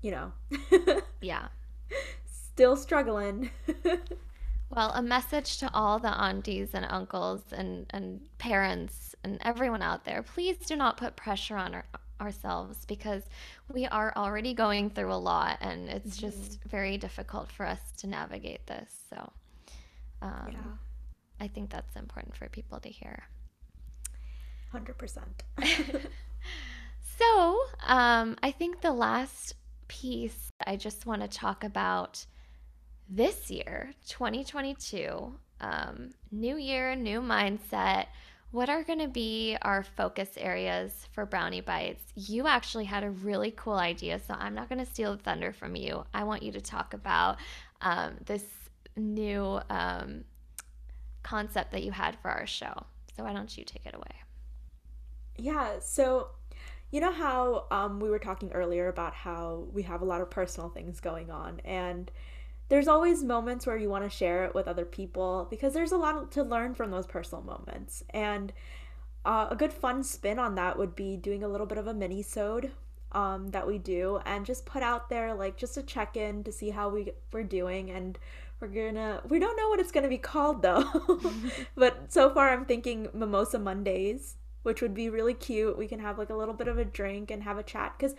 you 0.00 0.10
know, 0.10 0.32
yeah, 1.20 1.48
still 2.26 2.76
struggling. 2.76 3.50
well, 4.70 4.90
a 4.94 5.02
message 5.02 5.58
to 5.58 5.70
all 5.74 5.98
the 5.98 6.08
aunties 6.08 6.70
and 6.72 6.86
uncles 6.88 7.42
and 7.52 7.86
and 7.90 8.20
parents 8.38 9.14
and 9.22 9.38
everyone 9.42 9.82
out 9.82 10.06
there: 10.06 10.22
please 10.22 10.56
do 10.58 10.76
not 10.76 10.96
put 10.96 11.14
pressure 11.14 11.58
on 11.58 11.74
our, 11.74 11.84
ourselves 12.22 12.86
because 12.86 13.24
we 13.70 13.84
are 13.84 14.14
already 14.16 14.54
going 14.54 14.88
through 14.88 15.12
a 15.12 15.14
lot, 15.14 15.58
and 15.60 15.90
it's 15.90 16.16
mm-hmm. 16.16 16.30
just 16.30 16.64
very 16.64 16.96
difficult 16.96 17.52
for 17.52 17.66
us 17.66 17.92
to 17.98 18.06
navigate 18.06 18.66
this. 18.66 18.90
So, 19.10 19.30
um, 20.22 20.48
yeah 20.52 20.58
I 21.40 21.48
think 21.48 21.70
that's 21.70 21.96
important 21.96 22.36
for 22.36 22.48
people 22.48 22.78
to 22.80 22.88
hear. 22.88 23.24
100%. 24.74 25.18
so, 27.18 27.58
um, 27.86 28.36
I 28.42 28.50
think 28.50 28.80
the 28.80 28.92
last 28.92 29.54
piece 29.88 30.50
I 30.64 30.76
just 30.76 31.06
want 31.06 31.22
to 31.22 31.28
talk 31.28 31.64
about 31.64 32.24
this 33.08 33.50
year, 33.50 33.90
2022, 34.06 35.32
um, 35.60 36.10
new 36.30 36.56
year, 36.56 36.94
new 36.94 37.20
mindset. 37.20 38.06
What 38.52 38.68
are 38.68 38.82
going 38.82 38.98
to 38.98 39.08
be 39.08 39.56
our 39.62 39.84
focus 39.84 40.30
areas 40.36 41.06
for 41.12 41.24
Brownie 41.24 41.60
Bites? 41.60 42.02
You 42.16 42.46
actually 42.46 42.84
had 42.84 43.04
a 43.04 43.10
really 43.10 43.52
cool 43.52 43.74
idea, 43.74 44.18
so 44.18 44.34
I'm 44.34 44.54
not 44.54 44.68
going 44.68 44.84
to 44.84 44.90
steal 44.90 45.16
the 45.16 45.22
thunder 45.22 45.52
from 45.52 45.76
you. 45.76 46.04
I 46.12 46.24
want 46.24 46.42
you 46.42 46.52
to 46.52 46.60
talk 46.60 46.94
about 46.94 47.36
um, 47.80 48.14
this 48.24 48.44
new 48.96 49.60
um, 49.70 50.24
concept 51.22 51.72
that 51.72 51.82
you 51.82 51.92
had 51.92 52.18
for 52.20 52.30
our 52.30 52.46
show. 52.46 52.86
So 53.16 53.24
why 53.24 53.32
don't 53.32 53.56
you 53.56 53.64
take 53.64 53.86
it 53.86 53.94
away? 53.94 54.22
Yeah, 55.36 55.78
so 55.80 56.28
you 56.90 57.00
know 57.00 57.12
how 57.12 57.66
um, 57.70 58.00
we 58.00 58.10
were 58.10 58.18
talking 58.18 58.52
earlier 58.52 58.88
about 58.88 59.14
how 59.14 59.66
we 59.72 59.82
have 59.82 60.02
a 60.02 60.04
lot 60.04 60.20
of 60.20 60.30
personal 60.30 60.68
things 60.68 61.00
going 61.00 61.30
on, 61.30 61.60
and 61.64 62.10
there's 62.68 62.88
always 62.88 63.24
moments 63.24 63.66
where 63.66 63.76
you 63.76 63.88
want 63.88 64.04
to 64.04 64.10
share 64.10 64.44
it 64.44 64.54
with 64.54 64.68
other 64.68 64.84
people 64.84 65.48
because 65.50 65.74
there's 65.74 65.92
a 65.92 65.96
lot 65.96 66.30
to 66.32 66.42
learn 66.42 66.74
from 66.74 66.90
those 66.90 67.06
personal 67.06 67.42
moments. 67.42 68.04
And 68.10 68.52
uh, 69.24 69.48
a 69.50 69.56
good 69.56 69.72
fun 69.72 70.02
spin 70.04 70.38
on 70.38 70.54
that 70.54 70.78
would 70.78 70.94
be 70.94 71.16
doing 71.16 71.42
a 71.42 71.48
little 71.48 71.66
bit 71.66 71.78
of 71.78 71.88
a 71.88 71.94
mini 71.94 72.22
sode 72.22 72.70
um, 73.12 73.48
that 73.48 73.66
we 73.66 73.78
do 73.78 74.20
and 74.24 74.46
just 74.46 74.64
put 74.66 74.82
out 74.82 75.10
there 75.10 75.34
like 75.34 75.56
just 75.56 75.76
a 75.76 75.82
check 75.82 76.16
in 76.16 76.44
to 76.44 76.52
see 76.52 76.70
how 76.70 76.88
we 76.88 77.12
we're 77.32 77.42
doing 77.42 77.90
and 77.90 78.18
we're 78.60 78.68
gonna 78.68 79.22
we 79.28 79.38
don't 79.38 79.56
know 79.56 79.68
what 79.68 79.80
it's 79.80 79.92
gonna 79.92 80.08
be 80.08 80.18
called 80.18 80.62
though. 80.62 80.84
But 81.74 82.12
so 82.12 82.30
far 82.30 82.50
i'm 82.50 82.64
thinking 82.64 83.08
mimosa 83.14 83.58
mondays 83.58 84.36
which 84.62 84.82
would 84.82 84.94
be 84.94 85.08
really 85.08 85.34
cute. 85.34 85.78
We 85.78 85.88
can 85.88 86.00
have 86.00 86.18
like 86.18 86.30
a 86.30 86.34
little 86.34 86.54
bit 86.54 86.68
of 86.68 86.78
a 86.78 86.84
drink 86.84 87.30
and 87.30 87.42
have 87.42 87.58
a 87.58 87.62
chat. 87.62 87.94
Because 87.96 88.14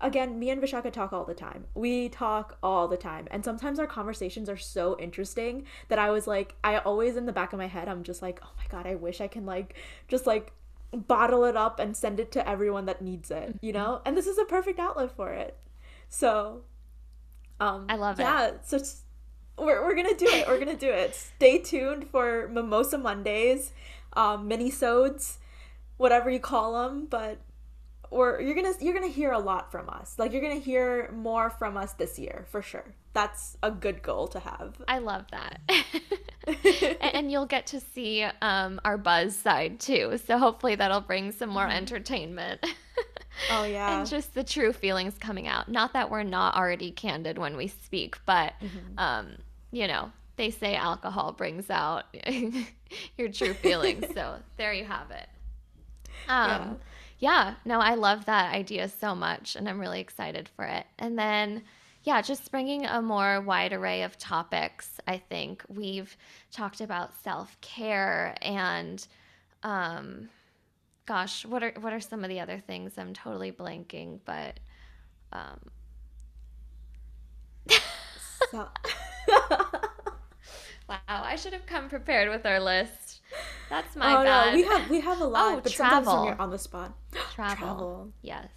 again 0.00 0.38
me 0.38 0.50
and 0.50 0.60
vishaka 0.60 0.90
talk 0.90 1.12
all 1.12 1.24
the 1.24 1.34
time. 1.34 1.66
We 1.74 2.08
talk 2.08 2.58
all 2.62 2.88
the 2.88 2.96
time. 2.96 3.28
And 3.30 3.44
sometimes 3.44 3.78
our 3.78 3.86
conversations 3.86 4.48
are 4.48 4.56
so 4.56 4.96
interesting 4.98 5.64
that 5.88 5.98
i 5.98 6.10
was 6.10 6.26
like 6.26 6.56
i 6.64 6.78
always 6.78 7.16
in 7.16 7.26
the 7.26 7.32
back 7.32 7.52
of 7.52 7.58
my 7.58 7.68
head 7.68 7.88
i'm 7.88 8.02
just 8.02 8.22
like 8.22 8.40
oh 8.42 8.50
my 8.56 8.64
god 8.68 8.86
i 8.86 8.94
wish 8.94 9.20
i 9.20 9.28
can 9.28 9.46
like 9.46 9.74
just 10.08 10.26
like 10.26 10.52
bottle 10.92 11.44
it 11.44 11.56
up 11.56 11.78
and 11.78 11.96
send 11.96 12.20
it 12.20 12.32
to 12.32 12.48
everyone 12.48 12.86
that 12.86 13.00
needs 13.00 13.30
it 13.30 13.58
you 13.62 13.72
know? 13.72 14.02
And 14.04 14.16
this 14.16 14.26
is 14.26 14.38
a 14.38 14.44
perfect 14.44 14.78
outlet 14.78 15.14
for 15.14 15.30
it. 15.32 15.56
So 16.08 16.62
um 17.60 17.86
i 17.88 17.96
love 17.96 18.18
yeah, 18.18 18.48
it. 18.48 18.54
yeah 18.54 18.58
so 18.78 18.78
we're, 19.62 19.82
we're 19.84 19.94
gonna 19.94 20.16
do 20.16 20.26
it. 20.26 20.46
We're 20.46 20.58
gonna 20.58 20.76
do 20.76 20.90
it. 20.90 21.14
Stay 21.14 21.58
tuned 21.58 22.08
for 22.10 22.48
Mimosa 22.48 22.98
Mondays, 22.98 23.72
um, 24.14 24.48
mini 24.48 24.70
sodes, 24.70 25.38
whatever 25.96 26.30
you 26.30 26.40
call 26.40 26.82
them. 26.82 27.06
But 27.08 27.38
or 28.12 28.40
you're 28.40 28.54
gonna 28.54 28.74
you're 28.80 28.94
gonna 28.94 29.08
hear 29.08 29.32
a 29.32 29.38
lot 29.38 29.72
from 29.72 29.88
us. 29.88 30.14
Like 30.18 30.32
you're 30.32 30.42
gonna 30.42 30.56
hear 30.56 31.10
more 31.12 31.50
from 31.50 31.76
us 31.76 31.94
this 31.94 32.18
year 32.18 32.44
for 32.50 32.62
sure. 32.62 32.94
That's 33.14 33.56
a 33.62 33.70
good 33.70 34.02
goal 34.02 34.28
to 34.28 34.40
have. 34.40 34.76
I 34.88 34.98
love 34.98 35.26
that. 35.32 35.60
and 37.14 37.30
you'll 37.30 37.46
get 37.46 37.66
to 37.68 37.80
see 37.80 38.26
um, 38.40 38.80
our 38.84 38.96
buzz 38.96 39.36
side 39.36 39.80
too. 39.80 40.18
So 40.26 40.38
hopefully 40.38 40.76
that'll 40.76 41.00
bring 41.00 41.32
some 41.32 41.50
more 41.50 41.64
mm-hmm. 41.64 41.76
entertainment. 41.76 42.64
Oh 43.50 43.64
yeah. 43.64 43.98
and 43.98 44.08
just 44.08 44.34
the 44.34 44.44
true 44.44 44.72
feelings 44.72 45.16
coming 45.18 45.48
out. 45.48 45.68
Not 45.68 45.94
that 45.94 46.10
we're 46.10 46.22
not 46.22 46.54
already 46.54 46.90
candid 46.90 47.38
when 47.38 47.56
we 47.56 47.66
speak, 47.68 48.18
but 48.26 48.52
mm-hmm. 48.62 48.98
um, 48.98 49.36
you 49.72 49.88
know, 49.88 50.12
they 50.36 50.50
say 50.50 50.76
alcohol 50.76 51.32
brings 51.32 51.70
out 51.70 52.04
your 53.18 53.28
true 53.28 53.54
feelings. 53.54 54.06
so 54.14 54.36
there 54.56 54.72
you 54.72 54.84
have 54.84 55.10
it. 55.10 55.28
Um, 56.28 56.48
yeah 56.48 56.74
yeah, 57.22 57.54
no, 57.64 57.78
I 57.78 57.94
love 57.94 58.24
that 58.24 58.52
idea 58.52 58.88
so 58.88 59.14
much 59.14 59.54
and 59.54 59.68
I'm 59.68 59.78
really 59.78 60.00
excited 60.00 60.48
for 60.56 60.64
it. 60.64 60.84
And 60.98 61.16
then, 61.16 61.62
yeah, 62.02 62.20
just 62.20 62.50
bringing 62.50 62.84
a 62.84 63.00
more 63.00 63.40
wide 63.40 63.72
array 63.72 64.02
of 64.02 64.18
topics. 64.18 64.98
I 65.06 65.18
think 65.18 65.62
we've 65.68 66.16
talked 66.50 66.80
about 66.80 67.14
self 67.22 67.56
care 67.60 68.34
and, 68.42 69.06
um, 69.62 70.30
gosh, 71.06 71.46
what 71.46 71.62
are 71.62 71.72
what 71.80 71.92
are 71.92 72.00
some 72.00 72.24
of 72.24 72.28
the 72.28 72.40
other 72.40 72.58
things? 72.58 72.98
I'm 72.98 73.14
totally 73.14 73.52
blanking, 73.52 74.18
but, 74.24 74.58
um, 75.32 75.60
so. 78.50 78.66
wow, 80.92 81.22
I 81.24 81.36
should 81.36 81.52
have 81.52 81.66
come 81.66 81.88
prepared 81.88 82.28
with 82.28 82.46
our 82.46 82.60
list. 82.60 83.20
That's 83.70 83.96
my 83.96 84.12
oh, 84.12 84.24
bad. 84.24 84.52
No, 84.52 84.56
we 84.56 84.64
have 84.64 84.90
we 84.90 85.00
have 85.00 85.20
a 85.20 85.24
lot, 85.24 85.54
oh, 85.54 85.60
but 85.62 85.72
travel. 85.72 86.04
sometimes 86.04 86.18
when 86.18 86.26
you're 86.26 86.42
on 86.42 86.50
the 86.50 86.58
spot. 86.58 86.94
Travel. 87.32 87.56
travel. 87.56 88.12
Yes. 88.22 88.48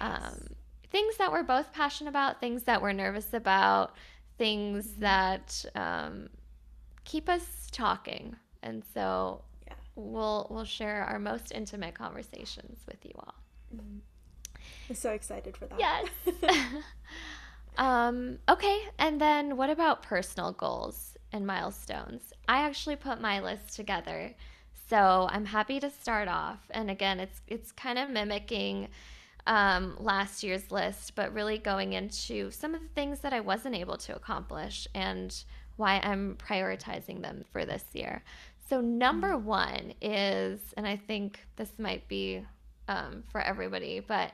Um, 0.00 0.46
things 0.90 1.16
that 1.18 1.30
we're 1.30 1.42
both 1.42 1.72
passionate 1.72 2.10
about, 2.10 2.40
things 2.40 2.64
that 2.64 2.82
we're 2.82 2.92
nervous 2.92 3.32
about, 3.32 3.94
things 4.38 4.86
mm-hmm. 4.88 5.00
that 5.02 5.64
um, 5.74 6.28
keep 7.04 7.28
us 7.28 7.68
talking. 7.70 8.36
And 8.62 8.82
so 8.94 9.42
yeah. 9.66 9.74
we'll 9.94 10.48
we'll 10.50 10.64
share 10.64 11.04
our 11.04 11.18
most 11.18 11.52
intimate 11.52 11.94
conversations 11.94 12.80
with 12.86 13.04
you 13.04 13.12
all. 13.18 13.34
Mm-hmm. 13.74 13.98
I'm 14.88 14.94
so 14.96 15.10
excited 15.10 15.56
for 15.56 15.66
that. 15.66 15.78
Yes. 15.78 16.08
um, 17.76 18.38
okay, 18.48 18.80
and 18.98 19.20
then 19.20 19.56
what 19.56 19.70
about 19.70 20.02
personal 20.02 20.52
goals? 20.52 21.15
And 21.36 21.46
milestones. 21.46 22.32
I 22.48 22.62
actually 22.62 22.96
put 22.96 23.20
my 23.20 23.40
list 23.40 23.76
together. 23.76 24.34
So 24.88 25.28
I'm 25.30 25.44
happy 25.44 25.78
to 25.80 25.90
start 25.90 26.28
off. 26.28 26.58
And 26.70 26.90
again, 26.90 27.20
it's 27.20 27.40
it's 27.46 27.72
kind 27.72 27.98
of 27.98 28.10
mimicking 28.10 28.88
um, 29.46 29.96
last 29.98 30.42
year's 30.42 30.70
list, 30.72 31.14
but 31.14 31.32
really 31.32 31.58
going 31.58 31.92
into 31.92 32.50
some 32.50 32.74
of 32.74 32.80
the 32.80 32.88
things 32.88 33.20
that 33.20 33.32
I 33.32 33.40
wasn't 33.40 33.76
able 33.76 33.96
to 33.98 34.16
accomplish 34.16 34.88
and 34.94 35.32
why 35.76 36.00
I'm 36.02 36.36
prioritizing 36.36 37.22
them 37.22 37.44
for 37.52 37.64
this 37.64 37.84
year. 37.92 38.22
So 38.68 38.80
number 38.80 39.32
mm. 39.32 39.42
one 39.42 39.94
is, 40.00 40.60
and 40.76 40.86
I 40.86 40.96
think 40.96 41.40
this 41.56 41.70
might 41.78 42.08
be 42.08 42.44
um, 42.88 43.22
for 43.30 43.40
everybody, 43.40 44.00
but 44.00 44.32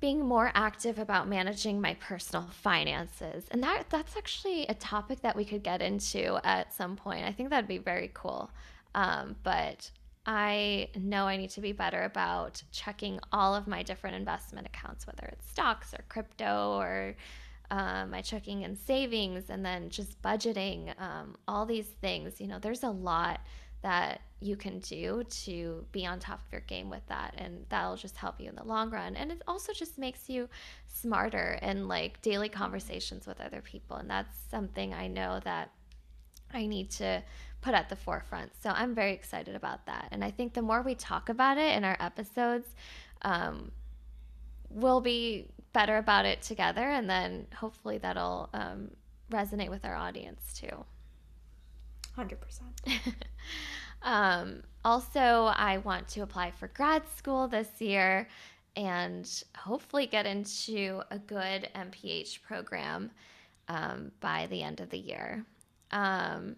being 0.00 0.24
more 0.24 0.50
active 0.54 0.98
about 0.98 1.28
managing 1.28 1.80
my 1.80 1.94
personal 1.94 2.46
finances. 2.50 3.44
And 3.50 3.62
that 3.62 3.84
that's 3.88 4.16
actually 4.16 4.66
a 4.66 4.74
topic 4.74 5.22
that 5.22 5.34
we 5.34 5.44
could 5.44 5.62
get 5.62 5.80
into 5.80 6.38
at 6.44 6.72
some 6.72 6.96
point. 6.96 7.24
I 7.24 7.32
think 7.32 7.50
that'd 7.50 7.68
be 7.68 7.78
very 7.78 8.10
cool. 8.12 8.50
Um, 8.94 9.36
but 9.42 9.90
I 10.26 10.88
know 10.96 11.26
I 11.26 11.36
need 11.36 11.50
to 11.50 11.60
be 11.60 11.72
better 11.72 12.02
about 12.02 12.62
checking 12.72 13.20
all 13.32 13.54
of 13.54 13.66
my 13.66 13.82
different 13.82 14.16
investment 14.16 14.66
accounts, 14.66 15.06
whether 15.06 15.26
it's 15.32 15.48
stocks 15.48 15.94
or 15.94 16.04
crypto 16.08 16.76
or 16.78 17.16
um, 17.70 18.10
my 18.10 18.22
checking 18.22 18.64
and 18.64 18.76
savings, 18.76 19.50
and 19.50 19.64
then 19.64 19.88
just 19.88 20.20
budgeting, 20.22 20.98
um, 21.00 21.36
all 21.46 21.64
these 21.64 21.86
things. 21.86 22.40
You 22.40 22.48
know, 22.48 22.58
there's 22.58 22.82
a 22.82 22.90
lot 22.90 23.40
that 23.82 24.20
you 24.40 24.56
can 24.56 24.78
do 24.80 25.24
to 25.30 25.84
be 25.92 26.04
on 26.06 26.18
top 26.18 26.44
of 26.44 26.52
your 26.52 26.60
game 26.62 26.90
with 26.90 27.06
that 27.08 27.34
and 27.38 27.64
that'll 27.70 27.96
just 27.96 28.16
help 28.16 28.40
you 28.40 28.48
in 28.48 28.54
the 28.54 28.64
long 28.64 28.90
run. 28.90 29.16
And 29.16 29.32
it 29.32 29.42
also 29.48 29.72
just 29.72 29.98
makes 29.98 30.28
you 30.28 30.48
smarter 30.86 31.58
in 31.62 31.88
like 31.88 32.20
daily 32.22 32.48
conversations 32.48 33.26
with 33.26 33.40
other 33.40 33.60
people 33.60 33.96
and 33.96 34.08
that's 34.08 34.34
something 34.50 34.94
i 34.94 35.06
know 35.06 35.40
that 35.44 35.70
i 36.54 36.64
need 36.66 36.90
to 36.90 37.22
put 37.60 37.74
at 37.74 37.88
the 37.88 37.96
forefront. 37.96 38.52
So 38.62 38.70
i'm 38.70 38.94
very 38.94 39.12
excited 39.12 39.54
about 39.54 39.86
that. 39.86 40.08
And 40.10 40.22
i 40.24 40.30
think 40.30 40.54
the 40.54 40.62
more 40.62 40.82
we 40.82 40.94
talk 40.94 41.28
about 41.28 41.58
it 41.58 41.76
in 41.76 41.84
our 41.84 41.96
episodes 42.00 42.68
um, 43.22 43.70
we'll 44.70 45.00
be 45.00 45.48
better 45.72 45.96
about 45.96 46.26
it 46.26 46.42
together 46.42 46.82
and 46.82 47.08
then 47.08 47.46
hopefully 47.54 47.98
that'll 47.98 48.48
um, 48.52 48.90
resonate 49.30 49.70
with 49.70 49.84
our 49.84 49.94
audience 49.94 50.52
too. 50.58 50.84
100% 52.16 52.36
Um, 54.02 54.62
also, 54.84 55.52
I 55.54 55.78
want 55.78 56.08
to 56.08 56.20
apply 56.22 56.52
for 56.52 56.68
grad 56.68 57.02
school 57.16 57.48
this 57.48 57.80
year 57.80 58.28
and 58.76 59.28
hopefully 59.56 60.06
get 60.06 60.26
into 60.26 61.02
a 61.10 61.18
good 61.18 61.68
MPH 61.74 62.42
program 62.42 63.10
um, 63.68 64.12
by 64.20 64.46
the 64.48 64.62
end 64.62 64.80
of 64.80 64.90
the 64.90 64.98
year. 64.98 65.44
Um, 65.90 66.56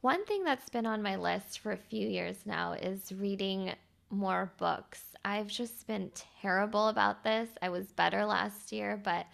one 0.00 0.24
thing 0.24 0.44
that's 0.44 0.68
been 0.68 0.86
on 0.86 1.02
my 1.02 1.16
list 1.16 1.58
for 1.58 1.72
a 1.72 1.76
few 1.76 2.06
years 2.06 2.36
now 2.46 2.72
is 2.72 3.12
reading 3.12 3.74
more 4.10 4.52
books. 4.56 5.02
I've 5.24 5.48
just 5.48 5.86
been 5.86 6.12
terrible 6.40 6.88
about 6.88 7.24
this. 7.24 7.48
I 7.60 7.68
was 7.68 7.86
better 7.92 8.24
last 8.24 8.70
year, 8.70 9.00
but 9.02 9.26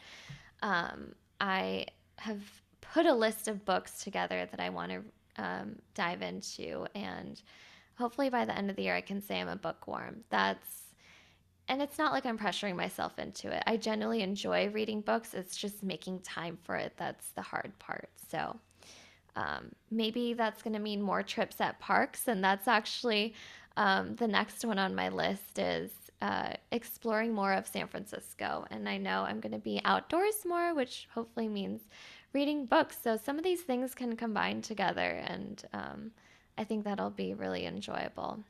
um, 0.62 1.14
I 1.40 1.86
have 2.16 2.40
put 2.80 3.04
a 3.06 3.14
list 3.14 3.48
of 3.48 3.64
books 3.64 4.02
together 4.02 4.48
that 4.50 4.60
I 4.60 4.70
want 4.70 4.92
to 4.92 5.02
um, 5.36 5.76
dive 5.94 6.22
into. 6.22 6.86
And 6.94 7.40
hopefully 7.96 8.28
by 8.28 8.44
the 8.44 8.56
end 8.56 8.70
of 8.70 8.76
the 8.76 8.82
year, 8.82 8.96
I 8.96 9.00
can 9.00 9.20
say 9.20 9.40
I'm 9.40 9.48
a 9.48 9.56
bookworm. 9.56 10.24
That's, 10.30 10.82
and 11.68 11.80
it's 11.80 11.98
not 11.98 12.12
like 12.12 12.26
I'm 12.26 12.38
pressuring 12.38 12.76
myself 12.76 13.18
into 13.18 13.50
it. 13.50 13.62
I 13.66 13.76
genuinely 13.76 14.22
enjoy 14.22 14.68
reading 14.68 15.00
books. 15.00 15.34
It's 15.34 15.56
just 15.56 15.82
making 15.82 16.20
time 16.20 16.58
for 16.62 16.76
it 16.76 16.92
that's 16.96 17.28
the 17.30 17.42
hard 17.42 17.72
part. 17.78 18.10
So 18.30 18.58
um, 19.36 19.72
maybe 19.90 20.34
that's 20.34 20.62
going 20.62 20.74
to 20.74 20.78
mean 20.78 21.00
more 21.00 21.22
trips 21.22 21.60
at 21.60 21.78
parks. 21.78 22.28
And 22.28 22.42
that's 22.42 22.68
actually 22.68 23.34
um, 23.76 24.16
the 24.16 24.28
next 24.28 24.64
one 24.64 24.78
on 24.78 24.94
my 24.94 25.08
list 25.08 25.58
is 25.58 25.90
uh, 26.20 26.52
exploring 26.70 27.34
more 27.34 27.52
of 27.52 27.66
San 27.66 27.88
Francisco. 27.88 28.64
And 28.70 28.88
I 28.88 28.98
know 28.98 29.22
I'm 29.22 29.40
going 29.40 29.52
to 29.52 29.58
be 29.58 29.80
outdoors 29.84 30.44
more, 30.44 30.74
which 30.74 31.08
hopefully 31.12 31.48
means 31.48 31.80
reading 32.32 32.66
books. 32.66 32.98
So 33.02 33.16
some 33.16 33.38
of 33.38 33.44
these 33.44 33.62
things 33.62 33.94
can 33.94 34.16
combine 34.16 34.62
together, 34.62 35.22
and 35.26 35.62
um, 35.72 36.10
I 36.56 36.64
think 36.64 36.84
that'll 36.84 37.10
be 37.10 37.34
really 37.34 37.66
enjoyable. 37.66 38.40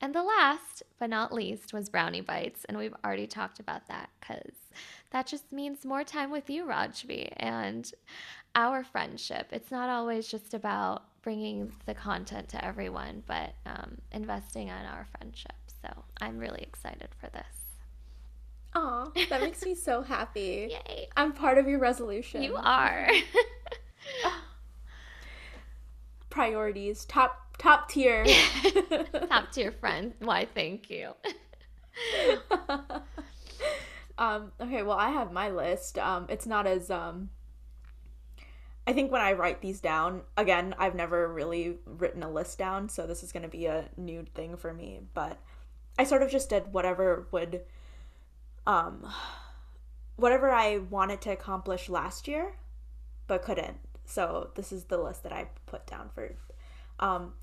And 0.00 0.14
the 0.14 0.22
last 0.22 0.82
but 0.98 1.08
not 1.08 1.32
least 1.32 1.72
was 1.72 1.88
brownie 1.88 2.20
bites, 2.20 2.64
and 2.66 2.76
we've 2.76 2.94
already 3.04 3.26
talked 3.26 3.60
about 3.60 3.88
that 3.88 4.10
because 4.20 4.54
that 5.10 5.26
just 5.26 5.52
means 5.52 5.84
more 5.84 6.04
time 6.04 6.30
with 6.30 6.50
you, 6.50 6.64
Rajvi, 6.66 7.32
and 7.36 7.90
our 8.54 8.84
friendship. 8.84 9.48
It's 9.52 9.70
not 9.70 9.88
always 9.88 10.28
just 10.28 10.52
about 10.52 11.04
bringing 11.22 11.72
the 11.86 11.94
content 11.94 12.48
to 12.50 12.64
everyone, 12.64 13.22
but 13.26 13.54
um, 13.64 13.98
investing 14.12 14.68
in 14.68 14.74
our 14.74 15.06
friendship. 15.16 15.56
So 15.82 16.04
I'm 16.20 16.38
really 16.38 16.62
excited 16.62 17.08
for 17.18 17.28
this. 17.30 17.55
Aw, 18.76 19.10
that 19.30 19.40
makes 19.40 19.64
me 19.64 19.74
so 19.74 20.02
happy. 20.02 20.68
Yay. 20.88 21.08
I'm 21.16 21.32
part 21.32 21.56
of 21.56 21.66
your 21.66 21.78
resolution. 21.78 22.42
You 22.42 22.56
are. 22.56 23.08
Priorities. 26.30 27.06
Top 27.06 27.56
top 27.58 27.88
tier. 27.88 28.26
top 29.30 29.50
tier 29.50 29.72
friend. 29.72 30.12
Why 30.18 30.46
thank 30.54 30.90
you. 30.90 31.12
um, 34.18 34.52
okay, 34.60 34.82
well 34.82 34.98
I 34.98 35.08
have 35.08 35.32
my 35.32 35.48
list. 35.48 35.98
Um, 35.98 36.26
it's 36.28 36.46
not 36.46 36.66
as 36.66 36.90
um 36.90 37.30
I 38.86 38.92
think 38.92 39.10
when 39.10 39.22
I 39.22 39.32
write 39.32 39.62
these 39.62 39.80
down, 39.80 40.20
again, 40.36 40.74
I've 40.78 40.94
never 40.94 41.32
really 41.32 41.78
written 41.86 42.22
a 42.22 42.30
list 42.30 42.58
down, 42.58 42.90
so 42.90 43.06
this 43.06 43.22
is 43.22 43.32
gonna 43.32 43.48
be 43.48 43.64
a 43.64 43.88
new 43.96 44.26
thing 44.34 44.58
for 44.58 44.74
me. 44.74 45.00
But 45.14 45.38
I 45.98 46.04
sort 46.04 46.22
of 46.22 46.30
just 46.30 46.50
did 46.50 46.74
whatever 46.74 47.26
would 47.30 47.62
um, 48.66 49.06
whatever 50.16 50.50
I 50.50 50.78
wanted 50.78 51.20
to 51.22 51.30
accomplish 51.30 51.88
last 51.88 52.26
year, 52.26 52.54
but 53.26 53.42
couldn't. 53.42 53.78
So 54.04 54.50
this 54.54 54.72
is 54.72 54.84
the 54.84 54.98
list 54.98 55.22
that 55.24 55.32
I 55.32 55.48
put 55.66 55.86
down 55.86 56.10
for. 56.14 56.32
Um, 57.00 57.34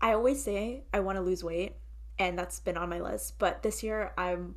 I 0.00 0.12
always 0.12 0.42
say 0.42 0.82
I 0.92 1.00
want 1.00 1.16
to 1.16 1.22
lose 1.22 1.42
weight, 1.42 1.76
and 2.18 2.38
that's 2.38 2.60
been 2.60 2.76
on 2.76 2.88
my 2.88 3.00
list. 3.00 3.38
But 3.38 3.62
this 3.62 3.82
year 3.82 4.12
I'm 4.16 4.56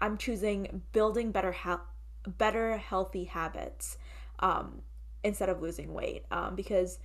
I'm 0.00 0.16
choosing 0.16 0.82
building 0.92 1.30
better 1.30 1.52
health, 1.52 1.82
better 2.26 2.78
healthy 2.78 3.24
habits 3.24 3.98
um, 4.38 4.82
instead 5.22 5.48
of 5.48 5.60
losing 5.60 5.92
weight 5.92 6.24
um, 6.30 6.54
because 6.54 6.98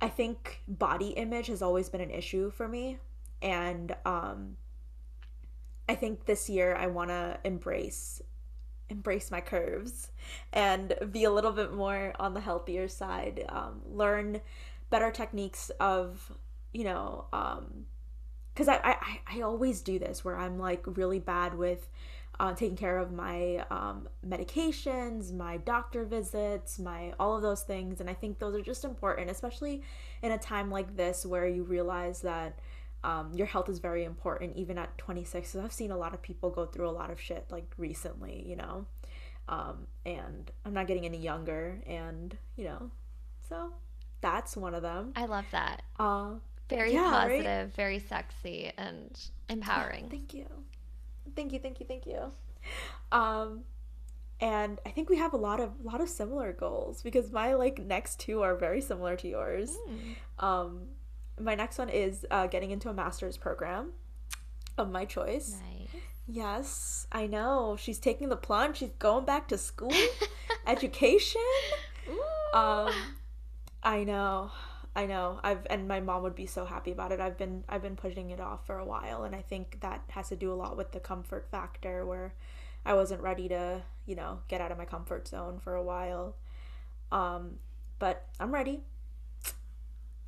I 0.00 0.08
think 0.08 0.60
body 0.66 1.08
image 1.10 1.48
has 1.48 1.62
always 1.62 1.88
been 1.88 2.00
an 2.00 2.10
issue 2.10 2.50
for 2.50 2.66
me, 2.66 2.98
and 3.42 3.94
um, 4.04 4.56
I 5.88 5.94
think 5.94 6.24
this 6.24 6.48
year 6.48 6.74
I 6.74 6.86
want 6.86 7.10
to 7.10 7.38
embrace 7.44 8.22
embrace 8.90 9.30
my 9.30 9.40
curves 9.40 10.10
and 10.52 10.94
be 11.10 11.24
a 11.24 11.30
little 11.30 11.52
bit 11.52 11.72
more 11.72 12.12
on 12.18 12.34
the 12.34 12.40
healthier 12.40 12.86
side. 12.86 13.44
Um, 13.48 13.80
learn 13.90 14.40
better 14.90 15.10
techniques 15.10 15.70
of, 15.80 16.32
you 16.72 16.84
know, 16.84 17.24
because 18.54 18.68
um, 18.68 18.74
I, 18.84 18.96
I 19.00 19.38
I 19.38 19.40
always 19.40 19.80
do 19.80 19.98
this 19.98 20.24
where 20.24 20.36
I'm 20.36 20.58
like 20.58 20.82
really 20.86 21.18
bad 21.18 21.54
with 21.54 21.88
uh, 22.40 22.52
taking 22.54 22.76
care 22.76 22.98
of 22.98 23.12
my 23.12 23.64
um, 23.70 24.08
medications, 24.26 25.32
my 25.32 25.56
doctor 25.58 26.04
visits, 26.04 26.78
my 26.78 27.12
all 27.18 27.36
of 27.36 27.42
those 27.42 27.62
things, 27.62 28.00
and 28.00 28.10
I 28.10 28.14
think 28.14 28.38
those 28.38 28.54
are 28.54 28.62
just 28.62 28.84
important, 28.84 29.30
especially 29.30 29.82
in 30.22 30.32
a 30.32 30.38
time 30.38 30.70
like 30.70 30.96
this 30.96 31.24
where 31.24 31.46
you 31.46 31.62
realize 31.62 32.20
that 32.22 32.58
um, 33.04 33.32
your 33.34 33.46
health 33.46 33.68
is 33.68 33.78
very 33.78 34.02
important, 34.04 34.56
even 34.56 34.78
at 34.78 34.96
26. 34.98 35.52
Because 35.52 35.64
I've 35.64 35.72
seen 35.72 35.90
a 35.90 35.96
lot 35.96 36.14
of 36.14 36.22
people 36.22 36.50
go 36.50 36.64
through 36.64 36.88
a 36.88 36.90
lot 36.90 37.10
of 37.10 37.20
shit 37.20 37.46
like 37.50 37.70
recently, 37.76 38.44
you 38.48 38.56
know, 38.56 38.86
um, 39.48 39.86
and 40.06 40.50
I'm 40.64 40.72
not 40.72 40.86
getting 40.86 41.04
any 41.04 41.18
younger, 41.18 41.80
and 41.86 42.36
you 42.56 42.64
know, 42.64 42.90
so 43.48 43.74
that's 44.22 44.56
one 44.56 44.74
of 44.74 44.82
them. 44.82 45.12
I 45.14 45.26
love 45.26 45.44
that. 45.52 45.82
Uh, 45.98 46.30
very 46.70 46.94
yeah, 46.94 47.10
positive, 47.10 47.44
right? 47.68 47.76
very 47.76 47.98
sexy, 47.98 48.72
and 48.78 49.20
empowering. 49.50 50.08
Thank 50.08 50.32
you. 50.32 50.46
Thank 51.36 51.52
you, 51.52 51.58
thank 51.58 51.80
you, 51.80 51.86
thank 51.86 52.06
you. 52.06 52.32
Um, 53.12 53.64
and 54.40 54.80
I 54.86 54.90
think 54.90 55.10
we 55.10 55.18
have 55.18 55.34
a 55.34 55.36
lot 55.36 55.60
of 55.60 55.84
lot 55.84 56.00
of 56.00 56.08
similar 56.08 56.52
goals 56.52 57.02
because 57.02 57.30
my 57.30 57.54
like 57.54 57.78
next 57.78 58.18
two 58.18 58.40
are 58.42 58.54
very 58.54 58.80
similar 58.80 59.14
to 59.16 59.28
yours. 59.28 59.76
Mm. 59.88 60.44
Um, 60.44 60.80
my 61.38 61.54
next 61.54 61.78
one 61.78 61.88
is 61.88 62.26
uh, 62.30 62.46
getting 62.46 62.70
into 62.70 62.88
a 62.88 62.94
master's 62.94 63.36
program 63.36 63.92
of 64.78 64.90
my 64.90 65.04
choice. 65.04 65.56
Nice. 65.60 66.02
Yes, 66.26 67.06
I 67.12 67.26
know. 67.26 67.76
She's 67.78 67.98
taking 67.98 68.28
the 68.28 68.36
plunge. 68.36 68.78
She's 68.78 68.90
going 68.98 69.24
back 69.24 69.48
to 69.48 69.58
school, 69.58 69.92
education. 70.66 71.42
Ooh. 72.08 72.58
Um, 72.58 72.92
I 73.82 74.04
know. 74.04 74.50
I 74.96 75.06
know. 75.06 75.40
I've 75.42 75.66
and 75.68 75.88
my 75.88 76.00
mom 76.00 76.22
would 76.22 76.36
be 76.36 76.46
so 76.46 76.64
happy 76.64 76.92
about 76.92 77.12
it. 77.12 77.20
I've 77.20 77.36
been 77.36 77.64
I've 77.68 77.82
been 77.82 77.96
pushing 77.96 78.30
it 78.30 78.40
off 78.40 78.64
for 78.66 78.78
a 78.78 78.84
while 78.84 79.24
and 79.24 79.34
I 79.34 79.42
think 79.42 79.80
that 79.80 80.02
has 80.10 80.28
to 80.28 80.36
do 80.36 80.52
a 80.52 80.54
lot 80.54 80.76
with 80.76 80.92
the 80.92 81.00
comfort 81.00 81.48
factor 81.50 82.06
where 82.06 82.32
I 82.86 82.94
wasn't 82.94 83.20
ready 83.20 83.48
to, 83.48 83.82
you 84.06 84.14
know, 84.14 84.40
get 84.46 84.60
out 84.60 84.70
of 84.70 84.78
my 84.78 84.84
comfort 84.84 85.26
zone 85.26 85.58
for 85.58 85.74
a 85.74 85.82
while. 85.82 86.36
Um 87.10 87.58
but 87.98 88.24
I'm 88.38 88.54
ready. 88.54 88.82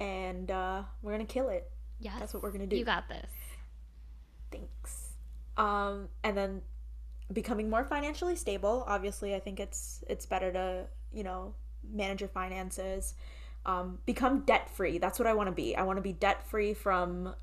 And 0.01 0.51
uh 0.51 0.83
we're 1.03 1.13
to 1.19 1.25
kill 1.25 1.49
it. 1.49 1.71
Yeah. 1.99 2.19
That's 2.19 2.35
what 2.35 2.43
we're 2.43 2.53
to 2.61 2.67
do. 2.67 2.77
You 2.77 2.85
got 2.85 3.09
this. 3.09 3.31
Thanks. 4.51 5.11
Um 5.57 6.09
and 6.23 6.37
then 6.37 6.63
becoming 7.33 7.71
more 7.71 7.85
financially 7.85 8.37
stable. 8.37 8.85
Obviously, 8.87 9.35
I 9.35 9.41
think 9.41 9.61
it's 9.61 10.05
it's 10.09 10.27
better 10.27 10.53
to, 10.53 10.87
you 11.13 11.25
know, 11.25 11.55
manage 11.93 12.21
your 12.21 12.29
finances 12.29 13.15
um, 13.67 13.99
become 14.07 14.41
debt 14.41 14.71
free. 14.71 14.99
That's 14.99 15.19
what 15.19 15.27
I 15.27 15.35
want 15.35 15.49
to 15.49 15.53
be. 15.53 15.77
I 15.77 15.83
want 15.83 15.99
to 15.99 16.03
be 16.03 16.13
debt 16.13 16.49
free 16.49 16.73
from 16.73 17.35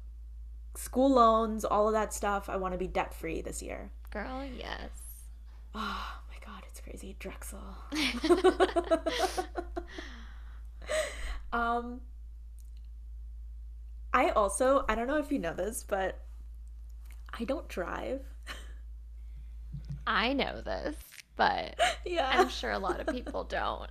school 0.74 1.14
loans, 1.14 1.66
all 1.66 1.88
of 1.88 1.94
that 1.94 2.14
stuff. 2.14 2.50
I 2.50 2.56
want 2.56 2.74
to 2.74 2.78
be 2.78 2.88
debt 2.88 3.14
free 3.14 3.42
this 3.42 3.62
year. 3.62 3.92
Girl, 4.10 4.44
yes. 4.58 4.90
Oh 5.76 6.22
my 6.30 6.36
god, 6.46 6.64
it's 6.70 6.80
crazy. 6.80 7.16
Drexel. 7.20 7.60
um 11.54 12.00
I 14.14 14.30
also, 14.30 14.86
I 14.88 14.96
don't 14.96 15.08
know 15.08 15.18
if 15.18 15.32
you 15.32 15.40
know 15.40 15.54
this, 15.54 15.84
but 15.88 16.20
I 17.38 17.44
don't 17.46 17.68
drive. 17.68 18.22
I 20.06 20.34
know 20.34 20.62
this, 20.62 20.96
but 21.36 21.80
yeah. 22.06 22.30
I'm 22.32 22.50
sure 22.50 22.72
a 22.72 22.80
lot 22.80 23.00
of 23.00 23.08
people 23.08 23.44
don't. 23.44 23.90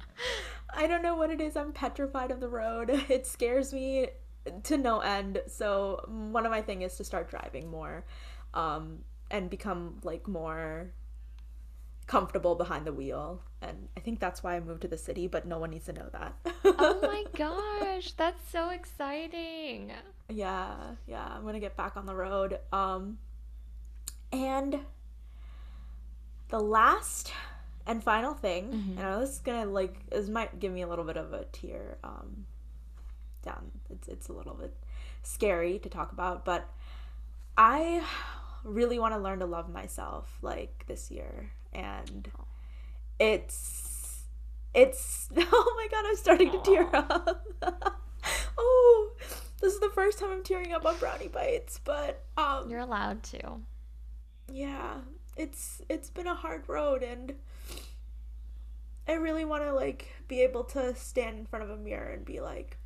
I 0.74 0.86
don't 0.86 1.02
know 1.02 1.16
what 1.16 1.30
it 1.30 1.40
is. 1.40 1.56
I'm 1.56 1.72
petrified 1.72 2.30
of 2.30 2.40
the 2.40 2.48
road. 2.48 2.90
It 3.10 3.26
scares 3.26 3.72
me 3.72 4.08
to 4.64 4.76
no 4.78 5.00
end. 5.00 5.42
So 5.48 6.04
one 6.08 6.46
of 6.46 6.50
my 6.50 6.62
thing 6.62 6.82
is 6.82 6.96
to 6.96 7.04
start 7.04 7.28
driving 7.28 7.70
more, 7.70 8.04
um, 8.54 9.00
and 9.30 9.50
become 9.50 10.00
like 10.02 10.26
more 10.28 10.92
comfortable 12.06 12.54
behind 12.54 12.86
the 12.86 12.92
wheel. 12.92 13.42
And 13.60 13.88
I 13.96 14.00
think 14.00 14.20
that's 14.20 14.42
why 14.42 14.56
I 14.56 14.60
moved 14.60 14.82
to 14.82 14.88
the 14.88 14.98
city, 14.98 15.26
but 15.26 15.46
no 15.46 15.58
one 15.58 15.70
needs 15.70 15.86
to 15.86 15.92
know 15.92 16.08
that. 16.12 16.34
oh 16.64 16.98
my 17.02 17.24
gosh, 17.36 18.12
that's 18.12 18.50
so 18.50 18.70
exciting. 18.70 19.92
Yeah, 20.28 20.74
yeah, 21.06 21.26
I'm 21.26 21.44
gonna 21.44 21.60
get 21.60 21.76
back 21.76 21.96
on 21.96 22.06
the 22.06 22.14
road. 22.14 22.58
Um, 22.72 23.18
and 24.32 24.80
the 26.48 26.60
last 26.60 27.32
and 27.86 28.02
final 28.02 28.34
thing, 28.34 28.68
mm-hmm. 28.68 28.98
and 28.98 29.06
I 29.06 29.16
was 29.16 29.38
gonna 29.38 29.66
like 29.66 30.10
this 30.10 30.28
might 30.28 30.58
give 30.58 30.72
me 30.72 30.82
a 30.82 30.88
little 30.88 31.04
bit 31.04 31.16
of 31.16 31.32
a 31.32 31.44
tear 31.52 31.98
um, 32.02 32.46
down. 33.42 33.70
It's 33.90 34.08
it's 34.08 34.28
a 34.28 34.32
little 34.32 34.54
bit 34.54 34.74
scary 35.22 35.78
to 35.80 35.88
talk 35.88 36.12
about, 36.12 36.44
but 36.44 36.68
I 37.56 38.02
really 38.64 38.98
want 38.98 39.14
to 39.14 39.18
learn 39.18 39.40
to 39.40 39.46
love 39.46 39.68
myself 39.68 40.38
like 40.42 40.84
this 40.86 41.10
year, 41.10 41.50
and 41.72 42.30
it's 43.18 44.24
it's 44.74 45.28
oh 45.36 45.74
my 45.76 45.88
god, 45.90 46.04
I'm 46.08 46.16
starting 46.16 46.52
to 46.52 46.60
tear 46.62 46.88
up. 46.94 47.46
oh, 48.58 49.10
this 49.60 49.74
is 49.74 49.80
the 49.80 49.90
first 49.90 50.18
time 50.18 50.30
I'm 50.30 50.42
tearing 50.42 50.72
up 50.72 50.84
on 50.86 50.98
brownie 50.98 51.28
bites, 51.28 51.80
but 51.84 52.24
um, 52.36 52.70
you're 52.70 52.80
allowed 52.80 53.22
to. 53.24 53.60
Yeah, 54.50 54.96
it's 55.36 55.82
it's 55.88 56.10
been 56.10 56.26
a 56.26 56.34
hard 56.34 56.68
road 56.68 57.02
and 57.02 57.34
I 59.08 59.14
really 59.14 59.44
want 59.44 59.64
to 59.64 59.72
like 59.72 60.08
be 60.28 60.42
able 60.42 60.64
to 60.64 60.94
stand 60.94 61.38
in 61.38 61.46
front 61.46 61.64
of 61.64 61.70
a 61.70 61.76
mirror 61.76 62.10
and 62.10 62.24
be 62.24 62.40
like 62.40 62.76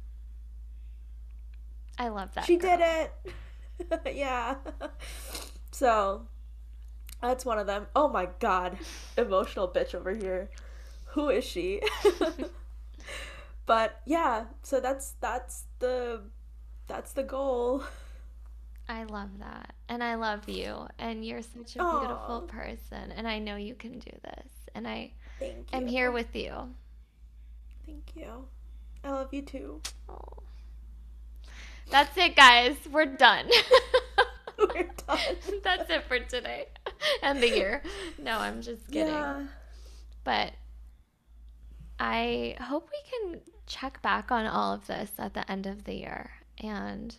I 1.99 2.09
love 2.09 2.35
that. 2.35 2.44
She 2.44 2.57
girl. 2.57 2.77
did 2.77 3.09
it. 3.88 4.14
yeah. 4.16 4.57
so 5.70 6.27
that's 7.28 7.44
one 7.44 7.58
of 7.58 7.66
them. 7.66 7.86
Oh 7.94 8.08
my 8.08 8.28
god. 8.38 8.78
Emotional 9.16 9.68
bitch 9.68 9.94
over 9.94 10.14
here. 10.14 10.50
Who 11.08 11.28
is 11.28 11.44
she? 11.44 11.80
but 13.66 14.00
yeah, 14.04 14.44
so 14.62 14.80
that's 14.80 15.14
that's 15.20 15.64
the 15.78 16.22
that's 16.86 17.12
the 17.12 17.22
goal. 17.22 17.84
I 18.88 19.04
love 19.04 19.30
that. 19.40 19.74
And 19.88 20.02
I 20.04 20.14
love 20.14 20.48
you. 20.48 20.86
And 20.98 21.24
you're 21.24 21.42
such 21.42 21.74
a 21.76 21.80
Aww. 21.80 21.98
beautiful 21.98 22.42
person. 22.42 23.10
And 23.16 23.26
I 23.26 23.40
know 23.40 23.56
you 23.56 23.74
can 23.74 23.98
do 23.98 24.10
this. 24.22 24.48
And 24.74 24.86
I 24.86 25.12
Thank 25.40 25.72
you. 25.72 25.78
am 25.78 25.86
here 25.88 26.12
with 26.12 26.36
you. 26.36 26.52
Thank 27.84 28.14
you. 28.14 28.46
I 29.02 29.10
love 29.10 29.34
you 29.34 29.42
too. 29.42 29.80
That's 31.90 32.16
it, 32.16 32.36
guys. 32.36 32.76
We're 32.90 33.06
done. 33.06 33.48
We're 34.58 34.88
done. 35.08 35.18
That's 35.64 35.90
it 35.90 36.04
for 36.04 36.18
today 36.20 36.66
and 37.22 37.42
the 37.42 37.48
year. 37.48 37.82
No, 38.18 38.38
I'm 38.38 38.62
just 38.62 38.87
kidding. 38.90 39.12
Yeah. 39.12 39.44
But 40.24 40.52
I 41.98 42.56
hope 42.61 42.88
we 42.90 43.30
can 43.32 43.40
check 43.66 44.00
back 44.02 44.30
on 44.30 44.46
all 44.46 44.74
of 44.74 44.87
this 44.87 45.11
at 45.18 45.35
the 45.35 45.50
end 45.50 45.66
of 45.66 45.85
the 45.85 45.94
year 45.94 46.30
and 46.59 47.16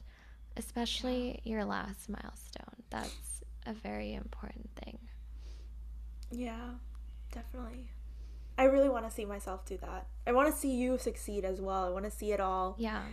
especially 0.56 1.40
your 1.44 1.66
last 1.66 2.10
milestone. 2.10 2.84
That's 2.90 3.42
a 3.66 3.74
very 3.74 4.14
important 4.14 4.70
thing. 4.84 4.98
Yeah, 6.32 6.72
definitely. 7.32 7.90
I 8.58 8.64
really 8.64 8.90
want 8.90 9.08
to 9.08 9.12
see 9.12 9.26
myself 9.26 9.66
do 9.66 9.78
that. 9.78 10.08
I 10.26 10.32
want 10.32 10.52
to 10.52 10.60
see 10.60 10.72
you 10.72 10.98
succeed 10.98 11.46
as 11.46 11.62
well. 11.62 11.86
I 11.86 11.90
want 11.90 12.06
to 12.06 12.12
see 12.12 12.32
it 12.32 12.40
all. 12.40 12.76
Yeah. 12.80 13.04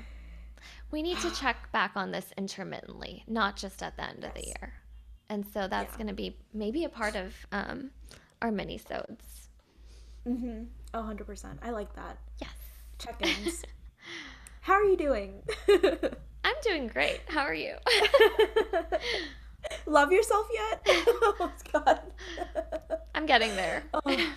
We 0.91 1.03
need 1.03 1.19
to 1.19 1.31
check 1.35 1.71
back 1.71 1.93
on 1.97 2.11
this 2.13 2.33
intermittently, 2.39 3.25
not 3.27 3.57
just 3.57 3.83
at 3.83 3.97
the 3.97 4.05
end 4.05 4.21
yes. 4.23 4.29
of 4.29 4.35
the 4.35 4.47
year. 4.47 4.73
And 5.29 5.45
so 5.47 5.67
that's 5.69 5.93
yeah. 5.93 5.97
going 5.97 6.09
to 6.09 6.15
be 6.15 6.37
maybe 6.53 6.85
a 6.85 6.89
part 6.89 7.17
of 7.17 7.35
um, 7.53 7.91
our 8.43 8.51
mini-sodes. 8.51 9.49
Mm-hmm. 10.27 10.65
Oh, 10.93 11.03
100%. 11.03 11.59
I 11.63 11.71
like 11.71 11.95
that. 11.95 12.19
Yes. 12.41 12.51
Check-ins. 12.99 13.63
How 14.61 14.75
are 14.75 14.85
you 14.85 14.97
doing? 14.97 15.43
I'm 16.45 16.55
doing 16.63 16.89
great. 16.89 17.21
How 17.29 17.43
are 17.43 17.55
you? 17.55 17.75
Love 19.87 20.13
yourself 20.13 20.47
yet? 20.53 20.83
oh 20.87 21.53
god. 21.73 22.01
I'm 23.15 23.27
getting 23.27 23.55
there. 23.57 23.83
Oh, 23.93 24.35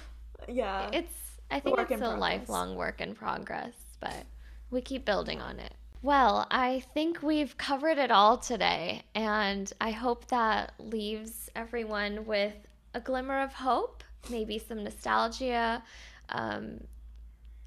yeah. 0.47 0.89
It's 0.91 1.13
I 1.49 1.59
think 1.59 1.79
it's 1.79 2.01
a 2.01 2.09
lifelong 2.09 2.75
work 2.75 3.01
in 3.01 3.15
progress, 3.15 3.73
but 3.99 4.25
we 4.69 4.81
keep 4.81 5.05
building 5.05 5.41
on 5.41 5.59
it. 5.59 5.73
Well, 6.01 6.47
I 6.51 6.83
think 6.93 7.21
we've 7.21 7.57
covered 7.57 7.97
it 7.97 8.11
all 8.11 8.37
today, 8.37 9.03
and 9.15 9.71
I 9.81 9.91
hope 9.91 10.27
that 10.27 10.73
leaves 10.79 11.49
everyone 11.55 12.25
with 12.25 12.53
a 12.93 13.01
glimmer 13.01 13.41
of 13.41 13.53
hope, 13.53 14.03
maybe 14.29 14.59
some 14.59 14.83
nostalgia, 14.83 15.83
um, 16.29 16.81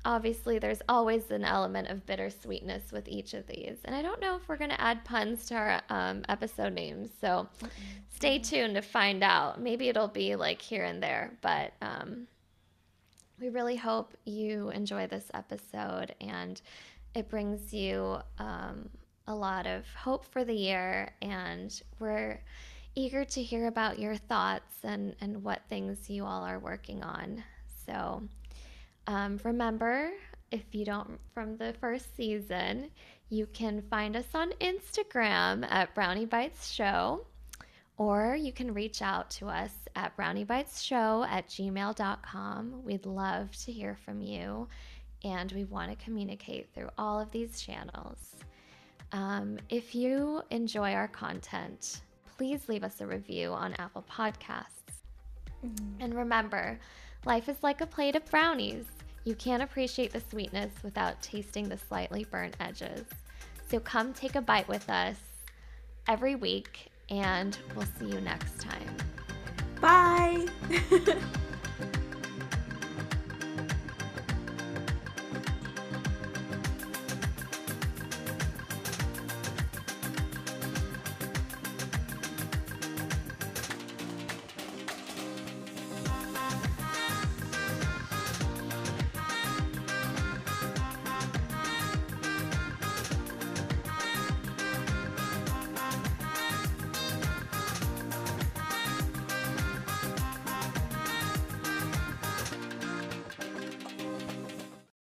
obviously 0.05 0.59
there's 0.59 0.81
always 0.89 1.31
an 1.31 1.45
element 1.45 1.89
of 1.89 2.07
bittersweetness 2.07 2.93
with 2.93 3.09
each 3.09 3.35
of 3.35 3.47
these. 3.47 3.78
And 3.85 3.95
I 3.95 4.03
don't 4.03 4.20
know 4.20 4.37
if 4.37 4.49
we're 4.49 4.57
going 4.57 4.70
to 4.70 4.81
add 4.81 5.05
puns 5.05 5.47
to 5.47 5.55
our 5.55 5.81
um, 5.89 6.22
episode 6.28 6.72
names. 6.72 7.11
So 7.20 7.49
stay 8.14 8.39
tuned 8.39 8.74
to 8.76 8.83
find 8.83 9.22
out. 9.22 9.61
Maybe 9.61 9.89
it'll 9.89 10.09
be 10.09 10.37
like 10.37 10.62
here 10.62 10.85
and 10.85 11.03
there. 11.03 11.33
But 11.43 11.72
um, 11.83 12.26
we 13.41 13.49
really 13.49 13.76
hope 13.76 14.14
you 14.24 14.70
enjoy 14.70 15.07
this 15.07 15.31
episode 15.35 16.14
and 16.20 16.61
it 17.15 17.29
brings 17.29 17.73
you 17.73 18.19
um, 18.39 18.89
a 19.27 19.35
lot 19.35 19.67
of 19.67 19.85
hope 19.95 20.25
for 20.25 20.45
the 20.45 20.55
year. 20.55 21.13
And 21.23 21.81
we're 21.99 22.41
eager 22.95 23.25
to 23.25 23.43
hear 23.43 23.67
about 23.67 23.99
your 23.99 24.17
thoughts 24.17 24.75
and, 24.83 25.15
and 25.21 25.43
what 25.43 25.63
things 25.69 26.11
you 26.11 26.25
all 26.25 26.43
are 26.43 26.59
working 26.59 27.03
on. 27.03 27.43
So, 27.87 28.23
um, 29.07 29.41
remember, 29.45 30.11
if 30.51 30.63
you 30.73 30.85
don't 30.85 31.19
from 31.33 31.57
the 31.57 31.75
first 31.81 32.17
season, 32.17 32.91
you 33.29 33.47
can 33.47 33.83
find 33.83 34.17
us 34.17 34.27
on 34.35 34.51
Instagram 34.61 35.65
at 35.71 35.95
Brownie 35.95 36.27
Bites 36.27 36.71
Show, 36.71 37.27
or 37.97 38.35
you 38.35 38.53
can 38.53 38.75
reach 38.75 39.03
out 39.03 39.31
to 39.31 39.47
us 39.47 39.73
at 39.95 40.17
browniebitesshow 40.17 41.29
at 41.29 41.47
gmail.com. 41.49 42.85
We'd 42.85 43.07
love 43.07 43.55
to 43.65 43.73
hear 43.73 43.97
from 44.05 44.21
you, 44.21 44.69
and 45.25 45.53
we 45.53 45.64
want 45.64 45.91
to 45.91 46.05
communicate 46.05 46.68
through 46.75 46.91
all 46.99 47.21
of 47.21 47.31
these 47.31 47.61
channels. 47.61 48.18
Um, 49.12 49.59
if 49.68 49.95
you 49.95 50.43
enjoy 50.51 50.93
our 50.93 51.09
content, 51.09 52.03
please 52.37 52.68
leave 52.68 52.85
us 52.85 53.01
a 53.01 53.07
review 53.07 53.51
on 53.51 53.75
Apple 53.75 54.05
Podcasts. 54.11 55.03
Mm-hmm. 55.64 56.01
And 56.01 56.14
remember, 56.14 56.79
life 57.25 57.49
is 57.49 57.57
like 57.62 57.81
a 57.81 57.87
plate 57.87 58.16
of 58.16 58.25
brownies. 58.27 58.85
You 59.25 59.35
can't 59.35 59.62
appreciate 59.62 60.12
the 60.12 60.23
sweetness 60.31 60.73
without 60.83 61.21
tasting 61.21 61.68
the 61.68 61.77
slightly 61.77 62.25
burnt 62.25 62.57
edges. 62.61 63.05
So 63.68 63.79
come 63.81 64.12
take 64.12 64.37
a 64.37 64.41
bite 64.41 64.68
with 64.68 64.89
us 64.89 65.16
every 66.09 66.35
week, 66.35 66.91
and 67.11 67.59
we'll 67.77 67.87
see 67.99 68.07
you 68.07 68.21
next 68.21 68.61
time. 68.61 68.97
Bye. 69.81 70.47